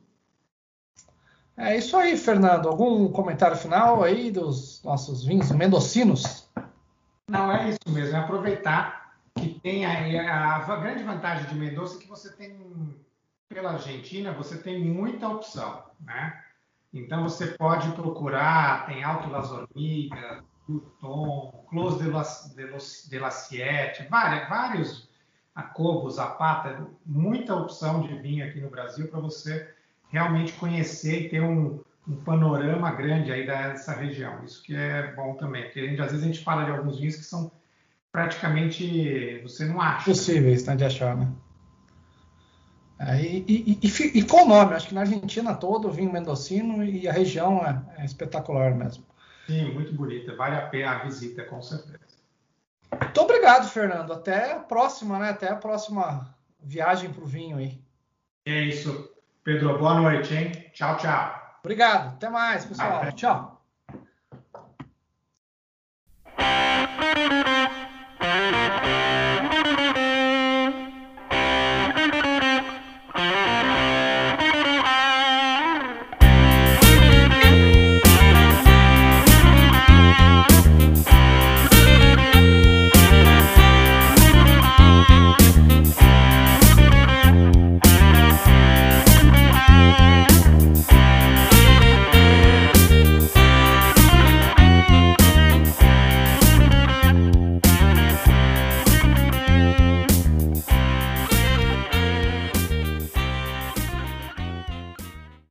[1.56, 2.68] É isso aí, Fernando.
[2.68, 6.49] Algum comentário final aí dos nossos vinhos mendocinos?
[7.30, 8.16] Não, é isso mesmo.
[8.16, 12.56] É aproveitar que tem a, a grande vantagem de Mendoza é que você tem
[13.54, 16.43] pela Argentina você tem muita opção, né?
[16.91, 23.20] Então você pode procurar, tem Alto Las Hormigas, Luton, Close de, Las, de, Los, de
[23.20, 25.10] la Siete, vários, vários
[25.56, 29.74] Acobos, Zapata, muita opção de vinho aqui no Brasil para você
[30.14, 34.43] realmente conhecer e ter um, um, panorama grande aí dessa região.
[34.45, 37.16] Isso que é bom também, porque gente, às vezes a gente fala de alguns vinhos
[37.16, 37.51] que são
[38.11, 40.05] praticamente você não acha.
[40.05, 41.28] Possíveis né, de achar, né?
[42.99, 46.14] É, e, e, e, e, com o nome, acho que na Argentina todo o vinho
[46.14, 49.03] mendocino e a região é, é, espetacular mesmo.
[49.47, 51.97] Sim, muito bonita, vale a pena a visita, com certeza.
[53.01, 54.14] Muito obrigado, Fernando.
[54.14, 55.32] Até a próxima, né?
[55.32, 57.82] Até a próxima viagem para o vinho aí.
[58.45, 59.12] É isso.
[59.44, 60.52] Pedro, boa noite, hein?
[60.74, 61.60] Tchau, tchau.
[61.66, 62.14] Obrigado.
[62.14, 63.02] Até mais, pessoal.
[63.02, 63.12] Até.
[63.12, 63.53] Tchau.